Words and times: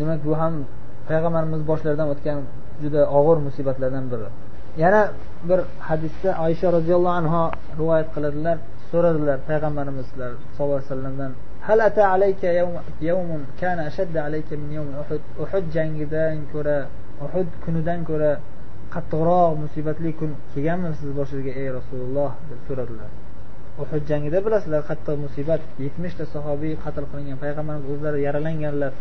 demak 0.00 0.20
bu 0.28 0.32
ham 0.40 0.54
payg'ambarimiz 1.08 1.62
boshlaridan 1.70 2.08
o'tgan 2.14 2.38
juda 2.82 3.00
og'ir 3.18 3.38
musibatlardan 3.46 4.04
biri. 4.12 4.28
Yana 4.82 5.02
bir 5.48 5.60
hadisda 5.88 6.30
oysha 6.44 6.68
roziyallohu 6.76 7.16
anhu 7.20 7.42
rivoyat 7.80 8.08
qiladilar 8.14 8.56
so'radilar 8.90 9.38
payg'ambarimiz 9.48 10.06
sallallohu 10.10 10.78
alayhi 10.78 10.88
vasallamdan 10.88 11.32
hal 11.66 11.78
ata 11.88 12.02
alayka 12.14 12.48
yawmun 13.08 13.42
kana 13.60 13.82
ashadda 13.90 14.18
alayka 14.28 14.56
min 14.62 14.70
yawm 14.78 14.88
uhud? 15.02 15.22
Uhud 15.44 15.64
jangidan 15.76 16.36
ko'ra 16.52 16.78
uhud 17.24 17.48
kunidan 17.64 18.00
ko'ra 18.10 18.32
qattiqroq 18.94 19.52
musibatli 19.64 20.10
kun 20.18 20.30
kelganmi 20.52 20.90
siz 21.00 21.10
boshingizga 21.18 21.52
ey 21.62 21.68
rasululloh? 21.78 22.30
deb 22.50 22.60
so'radilar. 22.68 23.10
Uhud 23.82 24.02
jangida 24.10 24.38
bilasizlar 24.46 24.82
qattiq 24.90 25.16
musibat 25.26 25.62
yetmishta 25.84 26.24
sahobiy 26.34 26.74
qatl 26.84 27.04
qilingan 27.10 27.38
payg'ambarimiz 27.44 27.86
o'zlari 27.92 28.20
yaralanganlar. 28.26 28.92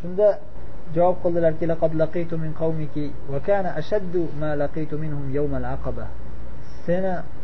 shunda 0.00 0.28
javob 0.94 1.16
qildilarki 1.22 1.64
min 2.44 2.52
kana 3.46 3.70
ashaddu 3.80 4.22
ma 4.40 4.50
laqitu 4.62 4.94
minhum 5.02 5.24
yawmal 5.38 5.64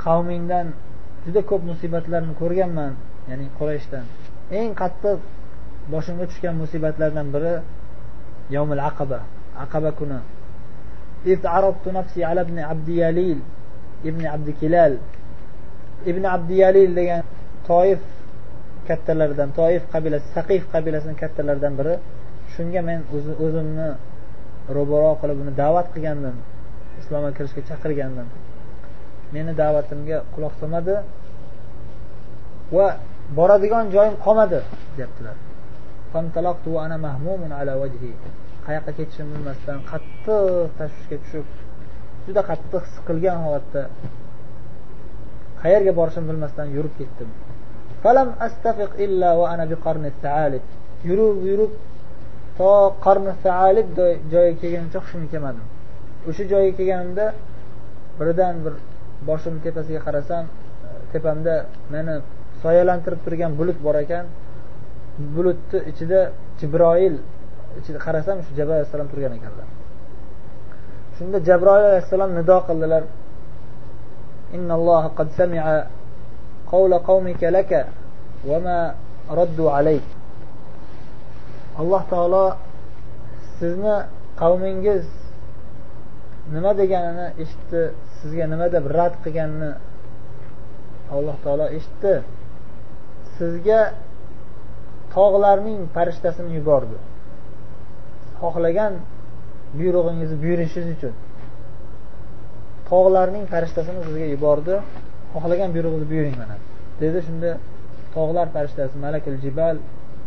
qavmingdan 0.04 0.66
juda 1.24 1.40
ko'p 1.50 1.62
musibatlarni 1.70 2.34
ko'rganman 2.40 2.92
ya'ni 3.28 3.46
qurayshdan. 3.58 4.04
Eng 4.58 4.70
qattiq 4.80 5.18
boshimga 5.92 6.24
tushgan 6.30 6.54
musibatlardan 6.62 7.26
biri 7.34 7.54
yavmil 8.54 8.82
aqaba 8.90 9.20
aqaba 9.64 9.90
kuni. 9.98 10.20
Nafsi 11.98 12.20
ala 12.30 12.40
ibn 12.46 12.58
abdiyalil 12.72 13.40
ibn 14.08 14.22
abdikilal 14.34 14.94
ibn 16.10 16.24
abdiyalil 16.36 16.90
degan 16.98 17.22
toif 17.68 18.00
kattalaridan 18.88 19.50
toif 19.58 19.82
qabilasi 19.92 20.26
saqif 20.36 20.62
qabilasini 20.72 21.16
kattalaridan 21.22 21.74
biri 21.78 21.94
shunga 22.54 22.80
men 22.88 23.00
o'zimni 23.46 23.88
ro'baro 24.76 25.12
qilib 25.20 25.38
uni 25.42 25.52
da'vat 25.62 25.86
qilgandim. 25.94 26.36
Islomga 27.00 27.30
kirishga 27.36 27.62
chaqirgandim. 27.70 28.28
Meni 29.34 29.52
da'vatimga 29.62 30.18
quloq 30.34 30.52
solmadi 30.60 30.96
va 32.76 32.86
boradigan 33.38 33.84
joyim 33.94 34.14
qolmadi 34.24 34.60
deyaptilar 34.96 35.36
qayoqqa 38.66 38.92
ketishimni 38.98 39.32
bilmasdan 39.36 39.78
qattiq 39.90 40.70
tashvishga 40.78 41.16
tushib 41.22 41.46
juda 42.26 42.42
qattiq 42.50 42.84
siqilgan 42.94 43.38
holatda 43.44 43.82
qayerga 45.62 45.92
borishimni 45.98 46.28
bilmasdan 46.30 46.66
yurib 46.76 46.94
ketdim. 47.00 47.28
Falam 48.02 48.28
astafiq 48.46 48.90
illa 49.04 49.30
ana 49.52 49.64
yurib 51.08 51.36
yurib 51.50 51.72
to 52.58 52.70
qarni 53.04 53.32
faalib 53.42 53.88
joyiga 54.32 54.56
kelguncha 54.60 54.98
hushimga 55.04 55.28
kelmadim 55.32 55.66
o'sha 56.28 56.44
joyga 56.52 56.72
kelganimda 56.78 57.26
birdan 58.18 58.54
bir 58.64 58.74
boshimni 59.28 59.60
tepasiga 59.66 60.00
qarasam 60.06 60.44
e, 60.46 60.88
tepamda 61.12 61.54
meni 61.94 62.14
soyalantirib 62.62 63.20
turgan 63.24 63.52
bulut 63.58 63.78
bor 63.86 63.96
ekan. 64.04 64.26
Bulutni 65.34 65.78
ichida 65.90 66.20
jibroil 66.60 67.14
ichida 67.78 67.98
qarasam 68.06 68.36
shu 68.46 68.52
jabroil 68.58 68.78
alayhissalom 68.78 69.08
turgan 69.12 69.32
ekanlar. 69.38 69.68
Shunda 71.16 71.38
jabroil 71.48 71.84
alayhissalom 71.90 72.30
nido 72.38 72.58
qildilar. 72.68 73.04
Qad 75.18 75.28
sami'a 75.38 75.74
qawla 76.72 76.96
qawmika 77.08 77.48
laka 77.56 77.80
va 78.48 78.58
ma 78.66 78.78
raddu 79.38 79.64
alayk. 79.78 80.06
Alloh 81.80 82.02
taolo 82.12 82.44
sizni 83.58 83.96
qavmingiz 84.40 85.04
nima 86.54 86.70
deganini 86.80 87.26
eshitdi 87.42 87.82
sizga 88.18 88.44
nima 88.52 88.66
deb 88.74 88.84
rad 88.96 89.14
qilganini 89.24 89.70
alloh 91.16 91.36
taolo 91.44 91.66
eshitdi. 91.78 92.14
Sizga 93.38 93.80
tog'larning 95.14 95.80
farishtasini 95.94 96.50
yubordi. 96.58 96.96
Xohlagan 98.40 98.92
buyrug'ingizni 99.78 100.36
buyurishingiz 100.44 100.88
uchun. 100.96 101.14
Tog'larning 102.90 103.44
farishtasini 103.52 104.00
sizga 104.08 104.26
yubordi. 104.34 104.74
Xohlagan 105.34 105.68
buyrug'ingizni 105.74 106.08
buyuring 106.12 106.36
mana 106.42 106.56
dedi. 107.02 107.18
Shunda 107.26 107.50
tog'lar 108.16 108.46
farishtasi 108.54 108.96
malakul 109.04 109.36
jibal 109.44 109.76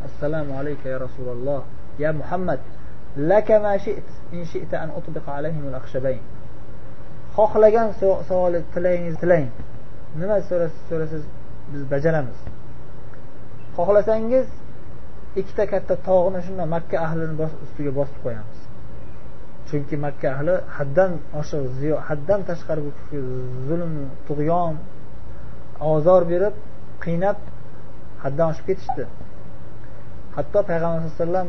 assalomu 0.07 0.51
alayka 0.59 0.89
ya 0.93 0.97
rasululloh. 1.05 1.61
Ya 2.03 2.11
muhammad 2.13 2.59
laka 3.17 3.59
ma 3.59 3.77
shi't 3.77 4.07
in 4.31 4.43
shi'ta 4.51 4.75
an 4.83 4.89
utbiqa 4.99 5.31
alayhim 5.39 5.67
al 5.67 5.75
akhshabayn 5.81 6.23
xohlagan 7.39 7.89
savol 8.29 8.53
tilagingizni 8.73 9.19
tilang. 9.23 9.47
Nima 10.21 10.37
so'rasangiz 10.49 11.23
biz 11.71 11.83
bajaramiz. 11.93 12.39
Xohlasangiz 13.77 14.47
ikkita 15.41 15.63
katta 15.71 15.95
tog'ni 16.07 16.39
shunday 16.45 16.67
makka 16.75 16.95
ahlini 17.05 17.35
ustiga 17.65 17.91
bosib 17.99 18.17
qo'yamiz. 18.25 18.59
Chunki 19.67 19.95
makka 20.05 20.27
ahli 20.35 20.55
haddan 20.77 21.11
oshiq 21.39 21.63
ziyo 21.79 21.95
haddan 22.07 22.39
tashqari 22.49 22.81
zulm 23.67 23.93
tug'yon 24.27 24.75
ozor 25.93 26.21
berib 26.31 26.55
qiynab 27.03 27.37
haddan 28.23 28.47
oshib 28.51 28.65
ketishdi. 28.69 29.03
Hatto 30.39 30.59
payg'ambar 30.69 30.99
sallallohu 30.99 31.09
alayhi 31.09 31.21
vasallam 31.21 31.47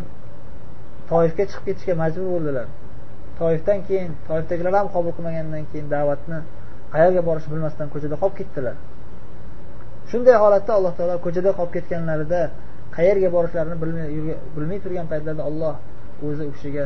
toifga 1.11 1.45
chiqib 1.51 1.65
ketishga 1.69 1.95
majbur 2.03 2.27
bo'ldilar. 2.35 2.67
Toifdan 3.39 3.79
keyin 3.89 4.11
toifdagilar 4.29 4.73
ham 4.79 4.89
qabul 4.95 5.13
qilmagandan 5.17 5.63
keyin 5.71 5.87
da'vatni 5.95 6.39
qayerga 6.95 7.23
borishni 7.29 7.51
bilmasdan 7.55 7.87
ko'chada 7.93 8.17
qolib 8.23 8.37
ketdilar. 8.41 8.77
Shunday 10.11 10.37
holatda 10.43 10.73
alloh 10.79 10.93
taolo 10.99 11.15
ko'chada 11.27 11.51
qolib 11.59 11.73
ketganlarida 11.77 12.41
qayerga 12.97 13.29
borishlarini 13.37 13.77
bilmay 14.57 14.79
turgan 14.85 15.07
paytlarda 15.13 15.43
olloh 15.51 15.75
o'zi 16.27 16.43
u 16.49 16.53
kishiga 16.57 16.85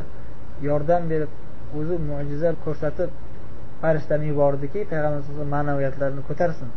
yordam 0.69 1.03
berib 1.13 1.31
o'zi 1.79 1.95
mo'jiza 2.11 2.51
ko'rsatib 2.65 3.11
farishtani 3.83 4.25
yubordiki 4.33 4.81
payg'ambar 4.93 5.23
ma'naviyatlarini 5.55 6.23
ko'tarsin. 6.29 6.69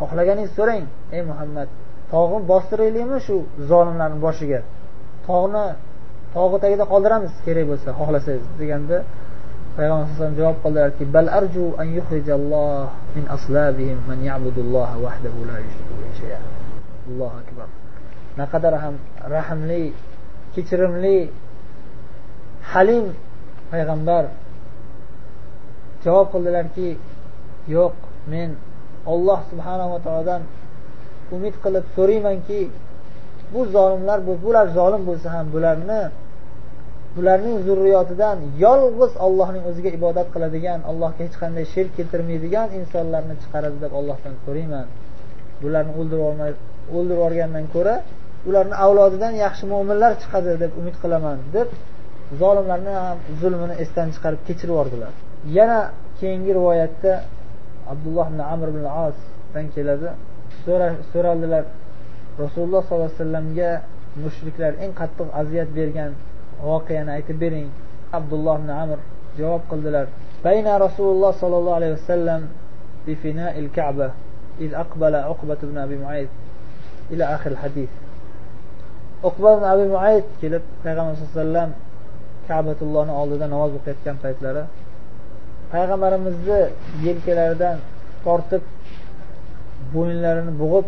Xohlaganingizni 0.00 0.54
so'rang 0.58 0.84
ey 1.16 1.22
muhammad. 1.30 1.68
Tog'ni 2.12 2.38
bostiraylikmi 2.52 3.18
shu 3.26 3.36
zolimlarni 3.70 4.18
boshiga? 4.26 4.60
Tog'ni 5.26 5.64
tog'i 6.34 6.58
tagida 6.62 6.84
qoldiramiz 6.92 7.32
kerak 7.46 7.64
bo'lsa 7.70 7.88
xohlasangiz 7.98 8.46
deganda 8.60 8.98
payg'ambar 9.76 10.30
javob 10.38 10.56
qildilarki 10.64 11.04
bal 11.14 11.28
arju 11.38 11.64
an 11.82 11.88
yukhrijalloh 11.98 12.86
min 13.16 13.24
aslabihim 13.36 13.98
man 14.08 14.18
ya'budulloha 14.28 14.94
wahdahu 15.04 15.38
la 15.50 15.56
yushriku 15.64 15.92
bihi 15.98 16.12
shay'a. 16.20 16.40
Allohu 17.08 17.36
akbar. 17.42 17.68
Naqadar 18.40 18.74
ham 18.82 18.94
rahmli 19.36 19.84
kechirimli 20.54 21.18
halim 22.72 23.04
payg'ambar 23.70 24.24
javob 26.04 26.26
qildilarki 26.32 26.88
yo'q 27.76 27.94
men 28.32 28.50
olloh 29.12 29.40
subhanava 29.50 29.96
taolodan 30.04 30.42
umid 31.36 31.54
qilib 31.64 31.84
so'raymanki 31.96 32.60
bu 33.52 33.60
zolimlar 33.76 34.18
bular 34.44 34.66
zolim 34.78 35.02
bo'lsa 35.08 35.28
ham 35.36 35.46
bularni 35.54 36.00
bularning 37.16 37.56
zurriyotidan 37.66 38.38
yolg'iz 38.64 39.12
ollohning 39.26 39.64
o'ziga 39.70 39.90
ibodat 39.98 40.28
qiladigan 40.34 40.80
allohga 40.90 41.20
hech 41.26 41.36
qanday 41.42 41.64
shirk 41.74 41.90
keltirmaydigan 41.98 42.68
insonlarni 42.78 43.34
chiqaradi 43.42 43.78
deb 43.84 43.92
ollohdan 44.00 44.34
so'rayman. 44.44 44.86
Bularni 45.62 45.92
o'ldirib 46.00 46.24
o'ldirib 46.96 47.18
yuborgandan 47.18 47.66
ko'ra 47.74 47.94
ularni 48.48 48.76
avlodidan 48.84 49.34
yaxshi 49.44 49.64
mo'minlar 49.72 50.12
chiqadi 50.22 50.50
deb 50.62 50.72
umid 50.80 50.96
qilaman 51.02 51.36
deb 51.56 51.68
zolimlarni 52.42 52.92
ham 53.04 53.18
zulmini 53.40 53.74
esdan 53.82 54.08
chiqarib 54.14 54.40
kechirib 54.48 54.72
yubordilar. 54.74 55.12
Yana 55.58 55.80
keyingi 56.18 56.52
rivoyatda 56.58 57.12
abdulloh 57.92 58.26
ibn 58.32 58.40
amr 58.52 58.66
ibn 58.72 58.84
osdan 59.04 59.66
keladi. 59.74 60.08
so'raldilar 61.13 61.63
rasululloh 62.43 62.81
sollallohu 62.87 63.09
alayhi 63.09 63.17
vasallamga 63.19 63.69
mushriklar 64.23 64.73
eng 64.83 64.91
qattiq 64.99 65.29
aziyat 65.41 65.69
bergan 65.77 66.11
voqeani 66.67 67.11
aytib 67.17 67.37
bering 67.43 67.67
abdulloh 68.17 68.55
ibn 68.61 68.69
amr 68.83 68.99
javob 69.39 69.63
qildilar 69.71 70.05
bayna 70.45 70.71
rasululloh 70.85 71.31
sollallohu 71.41 71.77
alayhi 71.79 71.95
vasallam 71.99 72.41
بفناء 73.07 73.59
الكعبة 73.59 74.11
إذ 74.59 74.73
أقبل 74.73 75.15
عقبة 75.15 75.57
بن 75.63 75.77
أبي 75.77 75.97
معيط 75.97 76.29
إلى 77.11 77.23
آخر 77.35 77.51
الحديث 77.51 77.89
uqba 79.23 79.49
ibn 79.57 79.65
abi 79.73 79.85
muayt 79.95 80.25
kelib 80.41 80.63
payg'ambar 80.83 81.13
sallallohu 81.15 81.33
alayhi 81.33 81.41
vasallam 81.41 81.69
kabatullohni 82.47 83.13
oldida 83.21 83.45
namoz 83.53 83.71
o'qiyotgan 83.77 84.17
paytlari 84.23 84.63
payg'ambarimizni 85.71 86.61
yelkalaridan 87.05 87.77
tortib 88.25 88.63
bo'yinlarini 89.94 90.52
bo'g'ib 90.62 90.86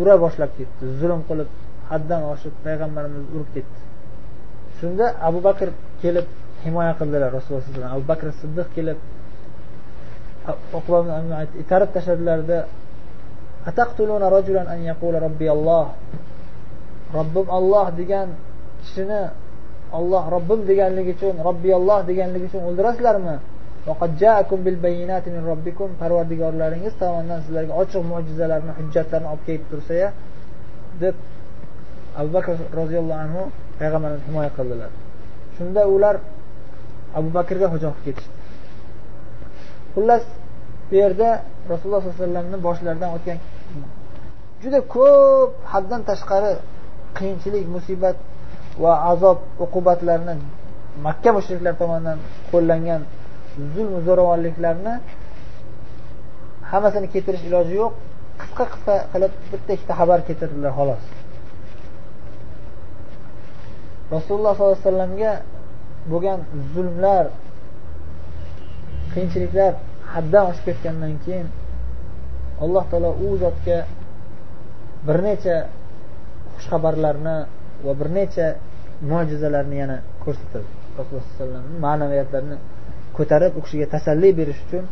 ura 0.00 0.14
boshlab 0.24 0.50
ketdi. 0.58 0.84
Zulm 1.00 1.20
qilib 1.28 1.48
haddan 1.90 2.22
oshib 2.32 2.54
payg'ambarimizni 2.64 3.30
urib 3.36 3.50
ketdi. 3.56 3.78
Shunda 4.78 5.06
abu 5.28 5.38
bakr 5.48 5.68
kelib 6.02 6.26
himoya 6.64 6.92
qildilar 7.00 7.30
rasululloh 7.36 7.62
alayhi 7.62 7.74
vasallam. 7.74 7.92
Abu 7.96 8.04
bakr 8.12 8.26
siddiq 8.40 8.68
kelib 8.76 8.98
itarib 11.62 11.90
tashladilarda 11.96 12.58
robbim 17.16 17.46
olloh 17.58 17.86
degan 18.00 18.28
kishini 18.82 19.22
olloh 19.98 20.24
robbim 20.34 20.60
deganligi 20.70 21.10
uchun 21.16 21.34
robbiyalloh 21.48 22.00
deganligi 22.10 22.44
uchun 22.50 22.62
o'ldirasizlarmi? 22.68 23.36
Parvardigorlaringiz 26.02 26.94
tomonidan 27.02 27.40
sizlarga 27.44 27.72
ochiq 27.82 28.02
mo'jizalarni 28.12 28.72
hujjatlarni 28.78 29.28
olib 29.32 29.42
kelib 29.48 29.64
tursa 29.70 29.94
deb 31.02 31.14
abu 32.20 32.30
bakr 32.36 32.52
roziyallohu 32.80 33.20
anhu 33.24 33.42
payg'ambarni 33.78 34.20
himoya 34.28 34.50
qildilar. 34.56 34.90
Shunda 35.56 35.82
ular 35.94 36.16
abu 37.18 37.28
bakrga 37.38 37.66
hujum 37.74 37.92
qilib 37.96 38.04
ketishdi. 38.06 38.34
Xullas 39.94 40.24
bu 40.88 40.94
yerda 41.02 41.28
rasululloh 41.72 42.00
sollallohu 42.02 42.22
alayhi 42.22 42.28
vasallamni 42.28 42.58
boshlaridan 42.66 43.10
o'tgan 43.16 43.38
juda 44.62 44.80
ko'p 44.94 45.52
haddan 45.72 46.00
tashqari 46.10 46.52
qiyinchilik 47.18 47.64
musibat 47.76 48.16
va 48.82 48.92
azob 49.12 49.38
uqubatlarni 49.64 50.34
makka 51.06 51.30
mushriklar 51.36 51.74
tomonidan 51.82 52.18
qo'llangan 52.52 53.02
zulm 53.74 53.94
zo'ravonliklarni 54.06 54.94
hammasini 56.70 57.08
keltirish 57.14 57.44
iloji 57.48 57.74
yo'q. 57.82 57.92
Qisqa 58.40 58.64
qisqa 58.72 58.94
qilib 59.12 59.32
bitta 59.50 59.70
ikkita 59.76 59.94
xabar 60.00 60.18
keltirdilar 60.28 60.72
xolos. 60.78 61.04
Rasululloh 64.14 64.52
sollallohu 64.56 64.78
alayhi 64.78 64.88
vasallamga 64.88 65.32
bo'lgan 66.10 66.40
zulmlar 66.72 67.24
qiyinchiliklar 69.12 69.72
haddan 70.12 70.44
oshib 70.50 70.64
ketgandan 70.68 71.14
keyin 71.24 71.48
alloh 72.64 72.84
taolo 72.90 73.10
u 73.26 73.28
zotga 73.42 73.78
bir 75.06 75.18
necha 75.28 75.56
xushxabarlarni 76.56 77.36
va 77.86 77.92
bir 78.00 78.08
necha 78.18 78.46
mo'jizalarni 79.10 79.76
yana 79.82 79.96
ko'rsatadi. 80.24 80.68
Rasululloh 80.98 81.24
sallallohu 81.24 81.42
alayhi 81.42 81.42
vasallamni 81.42 81.78
ma'naviyatlarini 81.86 82.56
ko'tarib 83.16 83.52
u 83.58 83.60
kishiga 83.64 83.86
tasalli 83.94 84.30
berish 84.38 84.60
uchun 84.66 84.84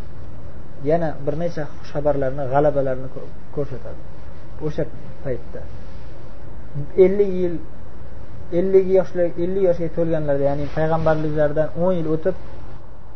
yana 0.91 1.09
bir 1.25 1.35
necha 1.43 1.63
xushxabarlarni 1.81 2.45
g'alabalarni 2.53 3.09
ko'rsatadi. 3.57 4.01
O'sha 4.67 4.85
paytda. 5.25 5.61
Ellik 7.05 7.31
yil 7.41 7.55
ellik 8.59 8.87
yoshlar 8.99 9.29
ellik 9.45 9.63
yoshga 9.69 9.89
to'lganlarda 9.97 10.45
ya'ni 10.51 10.65
payg'ambarliklaridan 10.77 11.69
o'n 11.85 11.93
yil 11.99 12.09
o'tib 12.15 12.37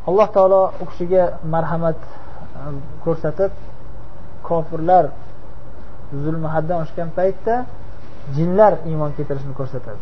alloh 0.09 0.29
taolo 0.37 0.61
u 0.83 0.85
kishiga 0.91 1.23
marhamat 1.55 1.99
um, 2.61 2.77
ko'rsatib 3.05 3.53
kofirlar 4.49 5.05
zulmi 6.23 6.49
haddan 6.55 6.79
oshgan 6.85 7.09
paytda 7.19 7.55
jinlar 8.37 8.73
iymon 8.91 9.11
keltirishini 9.17 9.55
ko'rsatadi. 9.61 10.01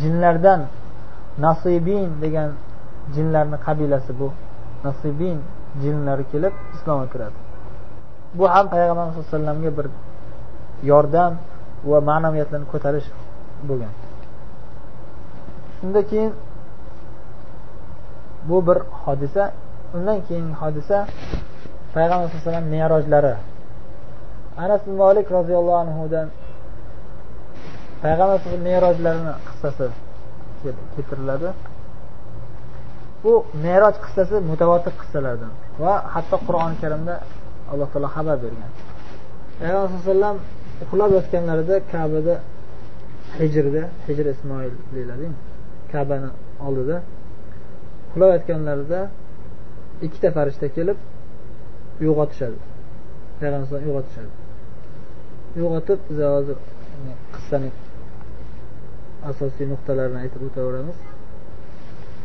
Jinlardan 0.00 0.60
nasibin 1.44 2.10
degan 2.24 2.50
jinlarni 3.14 3.58
qabilasi 3.66 4.12
bu. 4.20 4.28
Nasibin 4.84 5.38
jinlari 5.82 6.24
kelib 6.32 6.54
islomga 6.74 7.06
kiradi. 7.12 7.38
Bu 8.38 8.44
ham 8.54 8.66
payg'ambar 8.74 9.04
sallallohu 9.04 9.22
alayhi 9.22 9.34
vasallamga 9.34 9.70
bir 9.78 9.86
yordam 10.90 11.32
va 11.90 11.98
ma'naviyatlarni 12.10 12.66
ko'tarish 12.72 13.08
bo'lgan. 13.68 13.92
Shundan 15.76 16.04
keyin 16.10 16.32
bu 18.48 18.56
bir 18.66 18.78
hodisa. 19.04 19.44
Undan 19.96 20.18
keyingi 20.28 20.54
hodisa 20.62 20.98
payg'ambar 21.94 22.26
sallallohu 22.26 22.40
alayhi 22.40 22.46
vasallam 22.46 22.68
merojlari 22.76 23.34
anas 24.56 24.80
ibn 24.86 24.96
molik 25.02 25.26
roziyallohu 25.36 25.78
anhudan 25.84 26.28
payg'ambar 28.02 28.40
merojlarini 28.68 29.34
qissasi 29.46 29.86
keltiriladi. 30.96 31.48
Bu 33.26 33.34
meroj 33.66 33.96
qissasi 34.04 34.36
mutavotir 34.50 34.92
qissalardan 35.00 35.52
va 35.82 35.92
hatto 36.14 36.36
qur'oni 36.46 36.76
karimda 36.82 37.14
alloh 37.72 37.88
taolo 37.92 38.08
xabar 38.16 38.36
bergan. 38.44 38.70
Payg'ambar 39.58 39.84
alayhi 39.88 39.98
vasallam 40.02 40.36
uxlab 40.84 41.10
yotganlarida 41.18 41.76
kabada 41.92 42.34
hijrda 43.40 43.82
hijr 44.06 44.26
ismoil 44.34 44.74
deyiladi. 44.94 45.26
Kabani 45.92 46.28
oldida 46.66 46.96
uxlayotganlarida 48.08 49.00
ikkita 50.06 50.28
farishta 50.36 50.66
kelib 50.76 50.98
uyg'otishadi. 52.02 52.58
Payg'ambar 53.40 53.78
uyg'otishadi. 53.88 54.32
Uyg'otib 55.58 55.98
biz 56.08 56.18
hozir 56.34 56.58
qissani 57.34 57.70
asosiy 59.30 59.66
nuqtalarini 59.72 60.18
aytib 60.24 60.42
o'taveramiz. 60.48 60.98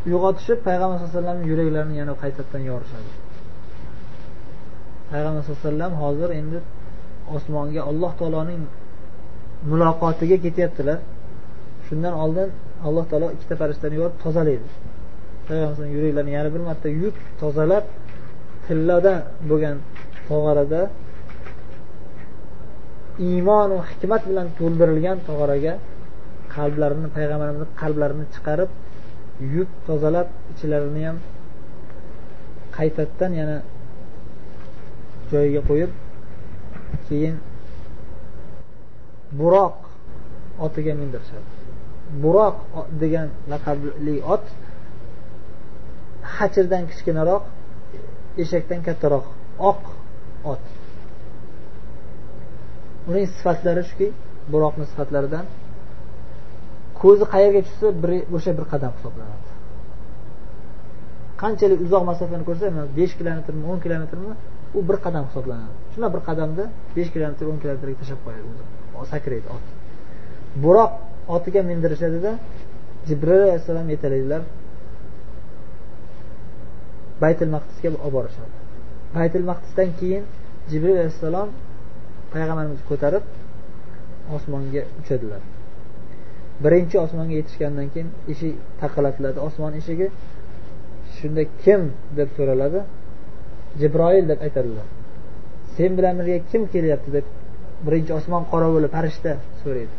Uyg'otishib 0.07 0.59
payg'ambar 0.68 0.95
sallallohu 0.98 1.12
alayhi 1.12 1.18
vasallamni 1.18 1.45
yuraklarini 1.51 1.95
yana 2.01 2.13
qaytadan 2.21 2.62
yorishadi 2.71 3.12
payg'ambar 5.12 5.42
sallallohu 5.44 5.62
alayhi 5.62 5.69
vasallam 5.69 5.94
hozir 6.03 6.30
endi 6.39 6.59
osmonga 7.36 7.81
alloh 7.89 8.12
taoloning 8.19 8.63
muloqotiga 9.71 10.38
ketyaptilar. 10.45 11.00
Shundan 11.88 12.13
oldin 12.24 12.50
alloh 12.88 13.06
taolo 13.12 13.27
ikkita 13.36 13.56
farishtani 13.62 13.94
yuborib 13.98 14.18
tozalaydi. 14.24 14.68
Payg'ambar 15.48 15.88
yuraklarini 15.95 16.31
yana 16.38 16.50
bir 16.56 16.62
marta 16.69 16.88
yuvib 16.97 17.15
tozalab 17.42 17.83
tilladan 18.65 19.19
bo'lgan 19.50 19.77
tog'orada 20.30 20.81
iymonu 23.27 23.77
hikmat 23.89 24.21
bilan 24.30 24.47
to'ldirilgan 24.59 25.18
tog'oraga 25.27 25.74
qalblarini 26.56 27.09
payg'ambarimizni 27.18 27.68
qalblarini 27.81 28.25
chiqarib 28.33 28.69
yuvib 29.42 29.70
tozalab 29.88 30.28
ichlarini 30.52 31.04
ham 31.08 31.18
qaytadan 32.78 33.32
yana 33.42 33.58
joyiga 35.32 35.62
qo'yib 35.70 35.92
keyin 37.08 37.36
buroq 39.40 39.78
otiga 40.66 40.94
mindirishadi. 41.02 41.48
Buroq 42.24 42.58
degan 43.02 43.28
laqabli 43.52 44.16
ot 44.33 44.45
hachirdan 46.36 46.83
kichkinaroq 46.92 47.44
eshakdan 48.44 48.80
kattaroq 48.88 49.26
oq 49.69 49.81
ot. 50.52 50.64
Uning 53.10 53.26
sifatlari 53.36 53.83
shuki 53.90 54.07
buroqni 54.54 54.86
sifatlaridan 54.92 55.45
ko'zi 57.04 57.26
qayerga 57.34 57.62
tushsa 57.68 57.88
bir 58.02 58.12
o'sha 58.38 58.52
bir 58.60 58.66
qadam 58.74 58.92
hisoblanadi. 58.98 59.50
Qanchalik 61.42 61.80
uzoq 61.86 62.04
masofani 62.12 62.44
ko'rsa 62.50 62.66
besh 63.00 63.14
kilometrmi 63.20 63.64
o'n 63.72 63.80
kilometrmi 63.86 64.31
u 64.78 64.80
bir 64.90 64.98
qadam 65.06 65.24
hisoblanadi. 65.30 65.74
Shuna 65.94 66.08
bir 66.14 66.22
qadamda 66.30 66.64
besh 66.98 67.10
kilometr 67.14 67.44
o'n 67.52 67.58
kilometrga 67.64 67.96
tashlab 68.02 68.20
qo'yadi 68.26 68.50
sakraydi 69.14 69.48
ot. 69.56 69.66
Buroq 70.64 70.92
otiga 71.36 71.62
mindirishadida 71.70 72.31
jibril 73.08 73.42
alayhissalom 73.46 73.88
yetalaydilar 73.94 74.42
baytil 77.24 77.50
maqdisga 77.56 77.88
olib 77.90 78.14
borishadi. 78.18 78.54
Baytil 79.18 79.46
maqdisdan 79.52 79.90
keyin 80.00 80.24
jibril 80.72 80.96
alayhissalom 81.00 81.50
payg'ambarimizni 82.34 82.86
ko'tarib 82.92 83.24
osmonga 84.36 84.84
uchadilar. 85.02 85.42
Birinchi 86.63 86.97
osmonga 87.06 87.33
yetishgandan 87.39 87.87
keyin 87.94 88.09
eshik 88.31 88.56
taqillatiladi 88.81 89.39
osmon 89.47 89.73
eshigi 89.81 90.07
shunda 91.18 91.44
kim 91.63 91.81
deb 92.18 92.30
so'raladi? 92.37 92.80
Jibroil 93.80 94.25
deb 94.31 94.39
aytadilar. 94.45 94.87
Sen 95.75 95.91
bilan 95.97 96.13
birga 96.19 96.37
kim 96.51 96.61
kelyapti 96.73 97.09
deb 97.18 97.25
birinchi 97.85 98.11
osmon 98.19 98.44
qorovuli 98.51 98.87
farishta 98.95 99.31
so'raydi. 99.61 99.95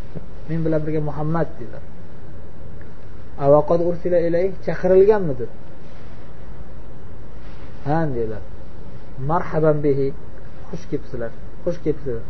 Men 0.49 0.61
bilan 0.67 0.81
birga 0.87 1.01
muhammad 1.11 1.49
deydilar 1.59 1.83
chaqirilganmidi 4.67 5.47
ha 7.87 7.99
deydilar 8.15 8.43
marhaban 9.31 9.77
bihi 9.85 10.07
xush 10.69 10.85
kelibsizlar 10.91 11.31
xush 11.65 11.79
kelibsizlar 11.85 12.25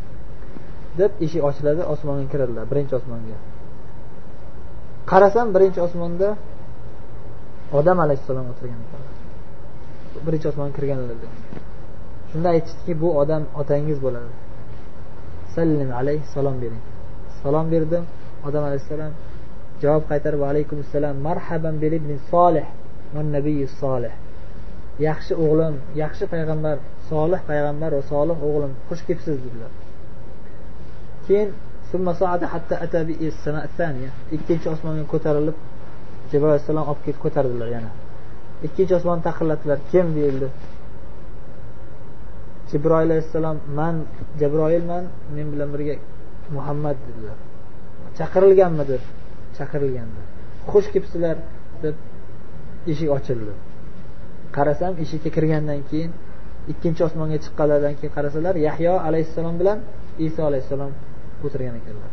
deb 0.99 1.13
eshik 1.25 1.43
ochiladi 1.49 1.83
osmonga 1.95 2.25
kiradilar 2.33 2.65
birinchi 2.73 2.95
osmonga. 3.01 3.37
Qarasam 5.11 5.47
birinchi 5.55 5.81
osmonda 5.87 6.29
odam 7.79 7.99
alayhissalom 8.05 8.47
o'tirgan 8.53 8.81
birinchi 10.27 10.47
osmonga 10.53 10.73
kirganlar 10.79 11.17
shunda 12.31 12.49
aytishdiki 12.55 12.95
bu 13.03 13.09
odam 13.23 13.43
otangiz 13.61 13.99
bo'ladi. 14.07 14.33
Sallim 15.55 15.91
alayh 16.01 16.21
salom 16.35 16.57
bering. 16.63 16.83
Salom 17.43 17.67
berdim 17.73 18.05
odam 18.49 18.63
alayhissalom 18.69 19.13
javob 19.83 20.05
qaytarib 20.11 20.43
alaykum 20.51 20.79
assalom 20.85 21.17
marhaban 21.27 21.75
bil 21.83 21.93
ibn 22.01 22.11
solih 22.33 22.67
nabiy 23.37 23.63
solih. 23.83 24.15
Yaxshi 25.09 25.33
o'g'lim 25.45 25.75
yaxshi 26.03 26.25
payg'ambar 26.33 26.77
solih 27.11 27.41
payg'ambar 27.51 27.91
va 27.99 28.03
solih 28.13 28.37
o'g'lim 28.49 28.73
xush 28.89 29.03
kelibsiz 29.07 29.37
dedilar. 29.45 29.73
Keyin 31.27 31.49
ikkinchi 34.37 34.67
osmonga 34.75 35.05
ko'tarilib 35.13 35.57
jibril 36.31 36.51
alayhissalom 36.53 36.85
olib 36.91 37.01
kelib 37.05 37.21
ko'tardilar 37.25 37.69
yana. 37.77 37.91
Ikkinchi 38.67 38.95
osmonni 38.99 39.23
taqillatdilar. 39.29 39.79
Kim 39.91 40.07
deyildi? 40.17 40.49
Jibroil 42.71 43.07
alayhissalom 43.09 43.57
man 43.79 43.95
jabroilman 44.41 45.05
men 45.35 45.47
bilan 45.53 45.69
birga 45.75 45.95
muhammad 46.57 46.97
dedilar. 47.07 47.37
Chaqirilganmidi 48.19 48.97
chaqirilgandi 49.57 50.23
xush 50.73 50.89
kelibsizlar 50.93 51.37
deb 51.83 51.97
eshik 52.93 53.11
ochildi. 53.17 53.53
Qarasam 54.57 54.93
eshikka 55.05 55.31
kirgandan 55.37 55.81
keyin 55.91 56.11
ikkinchi 56.73 57.03
osmonga 57.09 57.39
chiqqanlaridan 57.45 57.95
keyin 57.99 58.13
qarasalar 58.17 58.55
yahyo 58.69 58.95
alayhissalom 59.09 59.55
bilan 59.61 59.79
iso 60.27 60.41
alayhissalom 60.51 60.93
o'tirgan 61.49 61.75
ekanlar. 61.81 62.11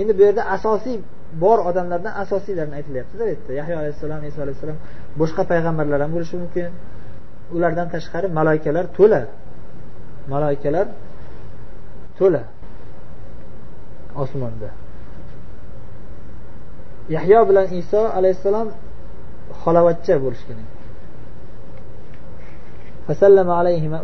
Endi 0.00 0.12
bu 0.18 0.22
yerda 0.26 0.42
asosiy 0.56 0.96
bor 1.44 1.58
odamlardan 1.68 2.12
asosiylarini 2.22 2.74
aytilyaptida 2.80 3.22
bu 3.24 3.28
yerda 3.32 3.52
yahyo 3.60 3.74
alayhissalom 3.82 4.22
iso 4.30 4.38
alayhissalom 4.44 4.78
boshqa 5.20 5.42
payg'ambarlar 5.50 5.98
ham 6.04 6.12
bo'lishi 6.16 6.36
mumkin. 6.42 6.70
Ulardan 7.56 7.88
tashqari 7.94 8.26
maloikalar 8.38 8.84
to'la. 8.98 9.20
Maloikalar 10.32 10.86
to'la. 12.18 12.42
Osmonda. 14.22 14.70
Yahyo 17.16 17.40
bilan 17.48 17.66
iso 17.80 18.00
alayhissalom 18.18 18.68
xalovatcha 19.62 20.14
bo'lishgan 20.24 20.58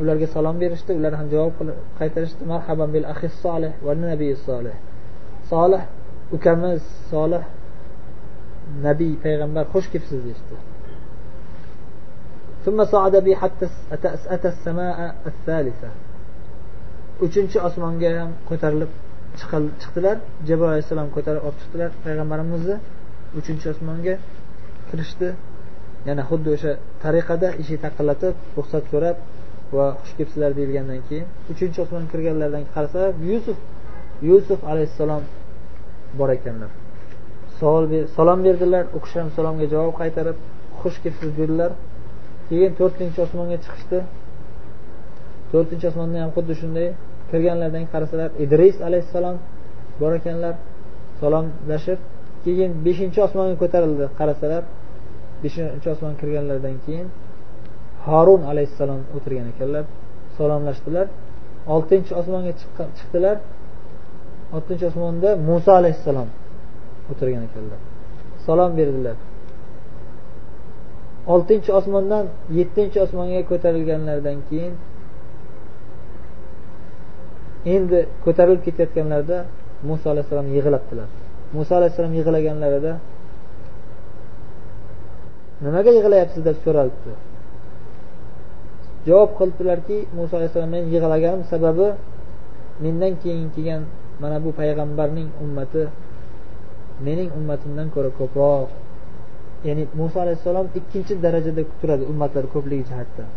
ularga 0.03 0.27
salom 0.35 0.57
berishdi 0.63 0.93
ular 0.99 1.13
ham 1.19 1.27
javob 1.35 1.53
qaytarishdi. 1.99 2.43
Marhaban 2.53 2.89
bil 2.95 3.07
axis 3.13 3.35
solih 3.45 3.73
va 3.87 3.93
solih. 4.49 4.77
Solih 5.51 5.83
ukamiz 6.37 6.83
solih 7.11 7.45
nabiy 8.87 9.13
payg'ambar 9.25 9.65
xush 9.73 9.87
kelibsiz 9.93 10.21
deyishdi. 10.27 10.57
Uchinchi 17.27 17.59
osmonga 17.69 18.11
ham 18.21 18.31
ko'tarilib 18.49 18.93
chiqdilar. 19.83 20.17
Jabroil 20.49 20.71
alayhissalom 20.73 21.09
ko'tarib 21.17 21.43
olib 21.47 21.59
chiqdilar 21.63 21.91
payg'ambarimizni. 22.05 22.77
Uchinchi 23.39 23.67
osmonga 23.75 24.15
kirishdi. 24.91 25.29
Yana 26.07 26.23
xuddi 26.31 26.49
o'sha 26.57 26.73
tariqada 27.05 27.49
eshik 27.61 27.79
taqillatib 27.85 28.35
ruxsat 28.57 28.85
so'rab 28.93 29.17
va 29.77 29.87
xush 30.01 30.13
kelibsizlar 30.17 30.53
deyilgandan 30.59 31.01
keyin 31.09 31.27
uchinchi 31.53 31.79
osmon 31.85 32.05
kirganlaridan 32.13 32.65
qarasa 32.75 33.03
yusuf 33.31 33.59
yusuf 34.29 34.61
alayhissalom 34.71 35.23
bor 36.19 36.31
ekanlar. 36.37 36.71
Savol 37.59 37.85
salom 38.17 38.39
berdilar 38.47 38.85
u 38.97 38.99
kishi 39.05 39.17
ham 39.21 39.29
salomga 39.37 39.67
javob 39.75 39.95
qaytarib 40.01 40.37
xush 40.81 40.99
kelibsiz 41.03 41.31
dedilar. 41.41 41.71
Keyin 42.49 42.73
to'rtinchi 42.79 43.19
osmonga 43.27 43.57
chiqishdi. 43.65 43.99
To'rtinchi 45.53 45.87
osmonda 45.91 46.19
ham 46.23 46.31
xuddi 46.37 46.55
shunday 46.61 46.89
kirganlaridan 47.31 47.85
qarasalar 47.93 48.31
idris 48.45 48.77
alayhissalom 48.89 49.37
bor 50.01 50.13
ekanlar 50.19 50.55
salomlashib 51.21 52.01
keyin 52.45 52.71
beshinchi 52.87 53.19
osmonga 53.27 53.55
ko'tarildi 53.63 54.05
qarasalar 54.19 54.63
beshinchi 55.43 55.89
osmonga 55.95 56.17
kirganlaridan 56.21 56.77
keyin 56.87 57.07
horun 58.07 58.43
alayhissalom 58.51 59.01
o'tirgan 59.17 59.47
ekanlar. 59.53 59.85
Salomlashdilar. 60.37 61.07
Oltinchi 61.75 62.13
osmonga 62.21 62.53
chiqdilar. 62.99 63.37
Oltinchi 64.57 64.85
osmonda 64.91 65.31
muso 65.49 65.71
alayhissalom 65.81 66.29
o'tirgan 67.11 67.43
ekanlar. 67.49 67.81
Salom 68.47 68.71
berdilar. 68.79 69.17
Oltinchi 71.33 71.71
osmondan 71.79 72.25
yettinchi 72.59 72.99
osmonga 73.07 73.41
ko'tarilganlaridan 73.51 74.39
keyin 74.49 74.75
endi 77.75 77.99
ko'tarilib 78.25 78.63
ketayotganlarida 78.67 79.39
muso 79.89 80.07
alayhissalom 80.13 80.49
yig'labdilar. 80.57 81.09
Muso 81.57 81.73
alayhissalom 81.79 82.13
yig'laganlarida 82.19 82.93
nimaga 85.65 85.91
yig'layapsiz 85.99 86.43
deb 86.49 86.57
so'ralibdi. 86.65 87.13
Javob 89.07 89.31
qilibdilarki 89.39 89.97
muso 90.17 90.33
alayhissalom 90.39 90.71
men 90.77 90.85
yig'laganim 90.95 91.43
sababi 91.53 91.89
mendan 92.83 93.13
keyin 93.23 93.49
kelgan 93.55 93.83
mana 94.23 94.37
bu 94.45 94.51
payg'ambarning 94.61 95.29
ummati 95.45 95.83
mening 97.07 97.31
ummatimdan 97.39 97.89
ko'ra 97.95 98.11
ko'proq. 98.21 98.69
Ya'ni 99.67 99.85
muso 100.01 100.17
alayhissalom 100.25 100.67
ikkinchi 100.79 101.13
darajada 101.25 101.63
turadi 101.81 102.05
ummatlar 102.13 102.45
ko'pligi 102.55 102.85
jihatdan. 102.91 103.29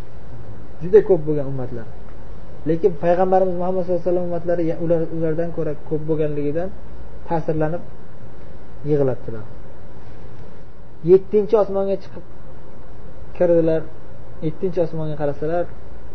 Juda 0.81 0.99
ko'p 1.09 1.21
bo'lgan 1.27 1.47
ummatlar. 1.51 1.87
Lekin 2.69 2.91
payg'ambarimiz 3.03 3.55
muhammad 3.61 3.81
sallallohu 3.83 4.01
alayhi 4.01 4.09
vasallam 4.09 4.27
ummatlari 4.29 4.63
ular 4.83 5.01
ulardan 5.15 5.49
ko'ra 5.57 5.73
ko'p 5.89 6.01
bo'lganligidan 6.09 6.69
ta'sirlanib 7.27 7.83
yig'labdilar 8.89 9.45
yettinchi 11.10 11.55
osmonga 11.63 11.96
chiqib 12.03 12.25
kirdilar. 13.38 13.81
Yettinchi 14.46 14.79
osmonga 14.86 15.15
qarasalar 15.22 15.65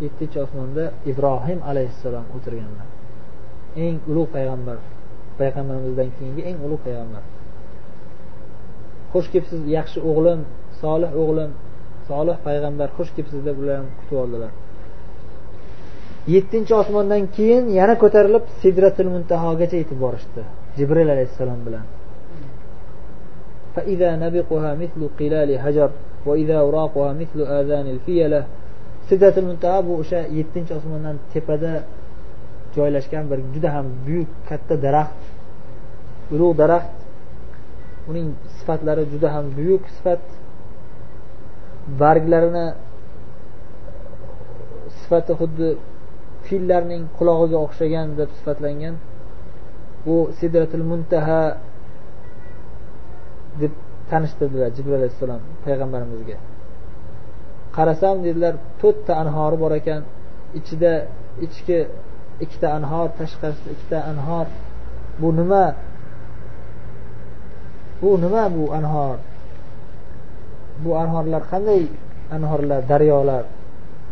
yettinchi 0.05 0.39
osmonda 0.45 0.85
ibrohim 1.11 1.59
alayhissalom 1.71 2.27
o'tirganlar. 2.37 2.87
Eng 3.85 3.97
ulug' 4.11 4.31
payg'ambar 4.37 4.79
payg'ambarimizdan 5.41 6.09
keyingi 6.17 6.43
eng 6.51 6.59
ulug' 6.67 6.83
payg'ambar. 6.87 7.23
Xush 9.13 9.29
kelibsiz 9.33 9.61
yaxshi 9.77 9.99
o'g'lim 10.11 10.41
solih 10.83 11.11
o'g'lim 11.23 11.51
solih 12.09 12.37
payg'ambar 12.47 12.89
xush 12.97 13.11
kelibsiz 13.17 13.41
deb 13.49 13.57
ular 13.63 13.77
ham 13.81 13.89
kutib 13.99 14.19
oldilar. 14.25 14.53
Yettinchi 16.35 16.73
osmondan 16.83 17.23
keyin 17.37 17.65
yana 17.79 17.95
ko'tarilib 18.03 18.45
sidratul 18.63 19.09
muntahogacha 19.15 19.77
yetib 19.83 19.99
borishdi 20.05 20.43
jibril 20.79 21.09
alayhissalom 21.15 21.61
bilan. 21.67 21.85
فإذا 23.76 24.16
نبقها 24.16 24.76
مثل 24.76 25.02
قلال 25.20 25.50
هجر 25.60 25.90
وإذا 26.26 26.58
أوراقها 26.60 27.14
مثل 27.14 27.40
آذان 27.42 27.88
الفيلة 27.88 28.44
sidratul 29.12 29.44
muntaho 29.52 29.80
bu 29.88 29.94
o'sha 30.02 30.20
yettinchi 30.38 30.72
osmondan 30.80 31.18
tepada 31.34 31.84
joylashgan 32.76 33.26
bir 33.32 33.40
juda 33.54 33.70
ham 33.76 33.86
buyuk 34.06 34.30
katta 34.50 34.76
daraxt 34.86 35.24
ulug' 36.34 36.56
daraxt 36.62 36.96
uning 38.10 38.28
sifatlari 38.58 39.04
juda 39.14 39.30
ham 39.36 39.46
buyuk 39.58 39.84
sifat 39.96 40.24
barglarini 42.02 42.68
sifati 45.00 45.32
xuddi 45.40 45.70
fillarning 46.48 47.04
qulog'iga 47.18 47.58
o'xshagan 47.66 48.08
deb 48.20 48.30
sifatlangan 48.38 48.96
bu 50.06 50.16
sidratul 50.40 50.86
muntaha 50.92 51.42
deb 53.61 53.73
tanishtirdilar 54.11 54.71
jibril 54.77 54.95
alayhissalom 55.01 55.41
payg'ambarimizga. 55.65 56.37
Qarasam 57.77 58.17
dedilar 58.27 58.55
to'rtta 58.81 59.13
anhori 59.23 59.57
bor 59.63 59.73
ekan 59.81 60.01
ichida 60.59 60.93
ichki 61.47 61.79
ikkita 62.45 62.69
anhor 62.79 63.09
tashqarisida 63.19 63.71
ikkita 63.77 63.99
anhor. 64.11 64.47
Bu 65.21 65.29
nima? 65.39 65.65
Bu 68.01 68.11
nima 68.25 68.43
bu 68.57 68.65
anhor? 68.79 69.17
Bu 70.85 70.91
anhorlar 71.03 71.43
qanday 71.53 71.83
anhorlar 72.37 72.81
daryolar? 72.93 73.45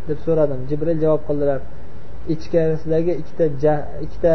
deb 0.07 0.19
so'radim. 0.25 0.59
Jibril 0.69 0.97
javob 1.03 1.21
qildilar 1.27 1.59
ichkarisidagi 2.33 3.13
ikkita 3.21 3.45
ikkita 4.05 4.33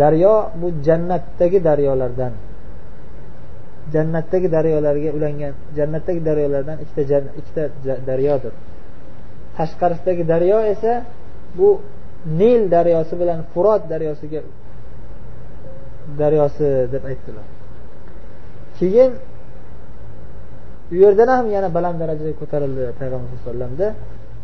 daryo 0.00 0.34
bu 0.60 0.68
jannatdagi 0.86 1.58
daryolardan. 1.68 2.32
Jannatdagi 3.94 4.48
daryolarga 4.56 5.10
ulangan 5.18 5.52
jannatdagi 5.78 6.20
daryolardan 6.28 6.76
ikkita 6.84 7.18
ikkita 7.40 7.62
daryodir. 8.10 8.52
Tashqarisidagi 9.56 10.24
daryo 10.32 10.58
esa 10.72 10.92
bu 11.58 11.68
nil 12.40 12.62
daryosi 12.74 13.14
bilan 13.20 13.40
furot 13.52 13.82
daryosiga 13.92 14.40
daryosi 16.20 16.68
deb 16.92 17.04
aytdilar. 17.10 17.46
Keyin 18.78 19.10
u 20.92 20.94
yerdan 21.02 21.28
ham 21.36 21.46
yana 21.56 21.68
baland 21.76 21.96
darajaga 22.02 22.32
ko'tarildi 22.40 22.82
payg'ambar 23.00 23.28
sallallohu 23.44 23.68
alayhi 23.68 23.76
vasallamda. 23.78 23.88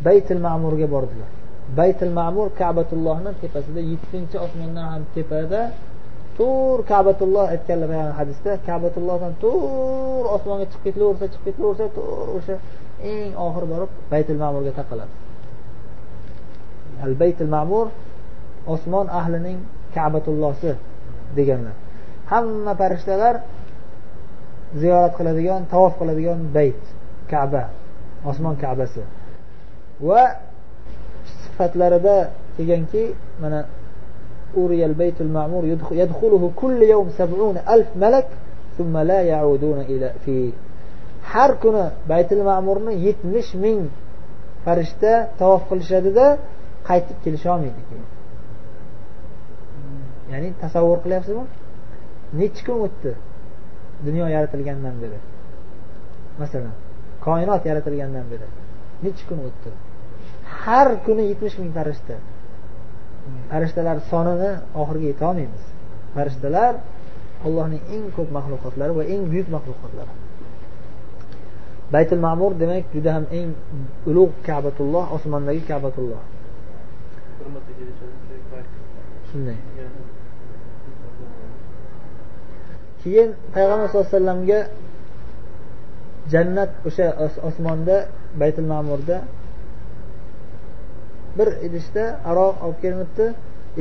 Baytil 0.07 0.41
ma'murga 0.47 0.87
bordilar. 0.95 1.31
Baytil 1.79 2.12
ma'mur 2.19 2.47
kabatullohni 2.61 3.31
tepasida 3.43 3.81
yettinchi 3.93 4.37
osmondan 4.45 4.87
ham 4.93 5.03
tepada 5.15 5.61
tur 6.37 6.76
kabatulloh 6.90 7.47
aytganlar 7.55 7.88
boyagi 7.93 8.14
hadisda. 8.21 8.50
Kabatullohdan 8.69 9.33
tur 9.43 10.23
osmonga 10.37 10.66
chiqib 10.73 10.83
ketilaversa 10.87 11.26
chiqib 11.33 11.45
ketilaversa 11.49 11.87
tur 11.97 12.26
o'sha 12.37 12.57
eng 13.12 13.31
oxiri 13.47 13.66
borib 13.73 13.90
baytul 14.12 14.38
ma'murga 14.43 14.73
taqaladi. 14.81 15.12
Al 17.07 17.14
baytul 17.21 17.50
ma'mur 17.57 17.87
osmon 18.75 19.07
ahlining 19.21 19.59
kabatullosi 19.97 20.73
deganlar. 21.38 21.75
Hamma 22.33 22.73
farishtalar 22.81 23.35
ziyorat 24.81 25.12
qiladigan 25.19 25.62
tavof 25.73 25.93
qiladigan 26.00 26.40
bayt 26.57 26.83
kaba 27.31 27.64
osmon 28.31 28.55
kabasi. 28.62 29.02
Va 30.09 30.23
sifatlarida 31.43 32.16
kelganki 32.57 33.02
mana 33.43 33.61
أوري 34.57 34.95
baytul 34.95 35.29
ma'mur 35.29 35.65
يدخله 35.93 36.50
كل 36.57 36.81
yawm 36.88 37.09
سبعون 37.19 37.57
ألف 37.69 37.88
malak 37.97 38.26
thumma 38.76 39.05
la 39.05 39.21
ya'uduna 39.23 39.83
ila 39.88 40.09
fi 40.25 40.55
har 41.33 41.50
kuni 41.62 41.85
baytul 42.09 42.43
ma'murni 42.49 42.93
yetmish 43.07 43.55
ming 43.65 43.81
farishta 44.65 45.12
tavof 45.38 45.62
qilishadida 45.69 46.26
qaytib 46.88 47.17
kelisholmaydi 47.25 47.83
keyin 47.88 48.07
ya'ni 50.33 50.49
tasavvur 50.62 50.99
qilyapsizmi 51.05 51.45
nechi 52.41 52.62
kun 52.67 52.79
o'tdi 52.87 53.12
dunyo 54.07 54.26
yaratilgandan 54.35 54.97
beri 55.03 55.19
masalan 56.41 56.75
koinot 57.26 57.62
yaratilgandan 57.71 58.26
beri 58.33 58.47
nechi 59.05 59.25
kun 59.29 59.38
o'tdi 59.49 59.71
har 60.62 60.88
kuni 61.07 61.23
yetmish 61.31 61.57
ming 61.62 61.71
farishta 61.79 62.15
farishtalar 63.50 63.99
sonini 64.11 64.50
oxiriga 64.80 65.06
yetolmaymiz 65.12 65.64
farishtalar 66.14 66.73
allohning 67.47 67.83
eng 67.95 68.04
ko'p 68.16 68.28
maxluqotlari 68.37 68.92
va 68.99 69.04
eng 69.12 69.23
buyuk 69.30 69.49
maxluqotlari 69.56 70.12
baytul 71.92 72.21
ma'mur 72.26 72.52
demak 72.62 72.85
juda 72.95 73.11
ham 73.16 73.25
eng 73.38 73.49
ulug' 74.11 74.35
kabatulloh 74.47 75.04
osmondagi 75.16 75.62
kabatulloh. 75.71 76.23
Shunday. 79.28 79.59
Keyin 83.02 83.28
payg'ambar 83.54 83.87
sallallohu 83.88 84.09
alayhi 84.09 84.16
vasallamga 84.16 84.61
jannat 86.33 86.71
o'sha 86.88 87.06
osmonda 87.49 87.97
baytul 88.40 88.66
ma'murda 88.73 89.16
bir 91.38 91.49
idishda 91.66 92.05
aroq 92.31 92.55
olib 92.64 92.78
kelinibdi 92.83 93.26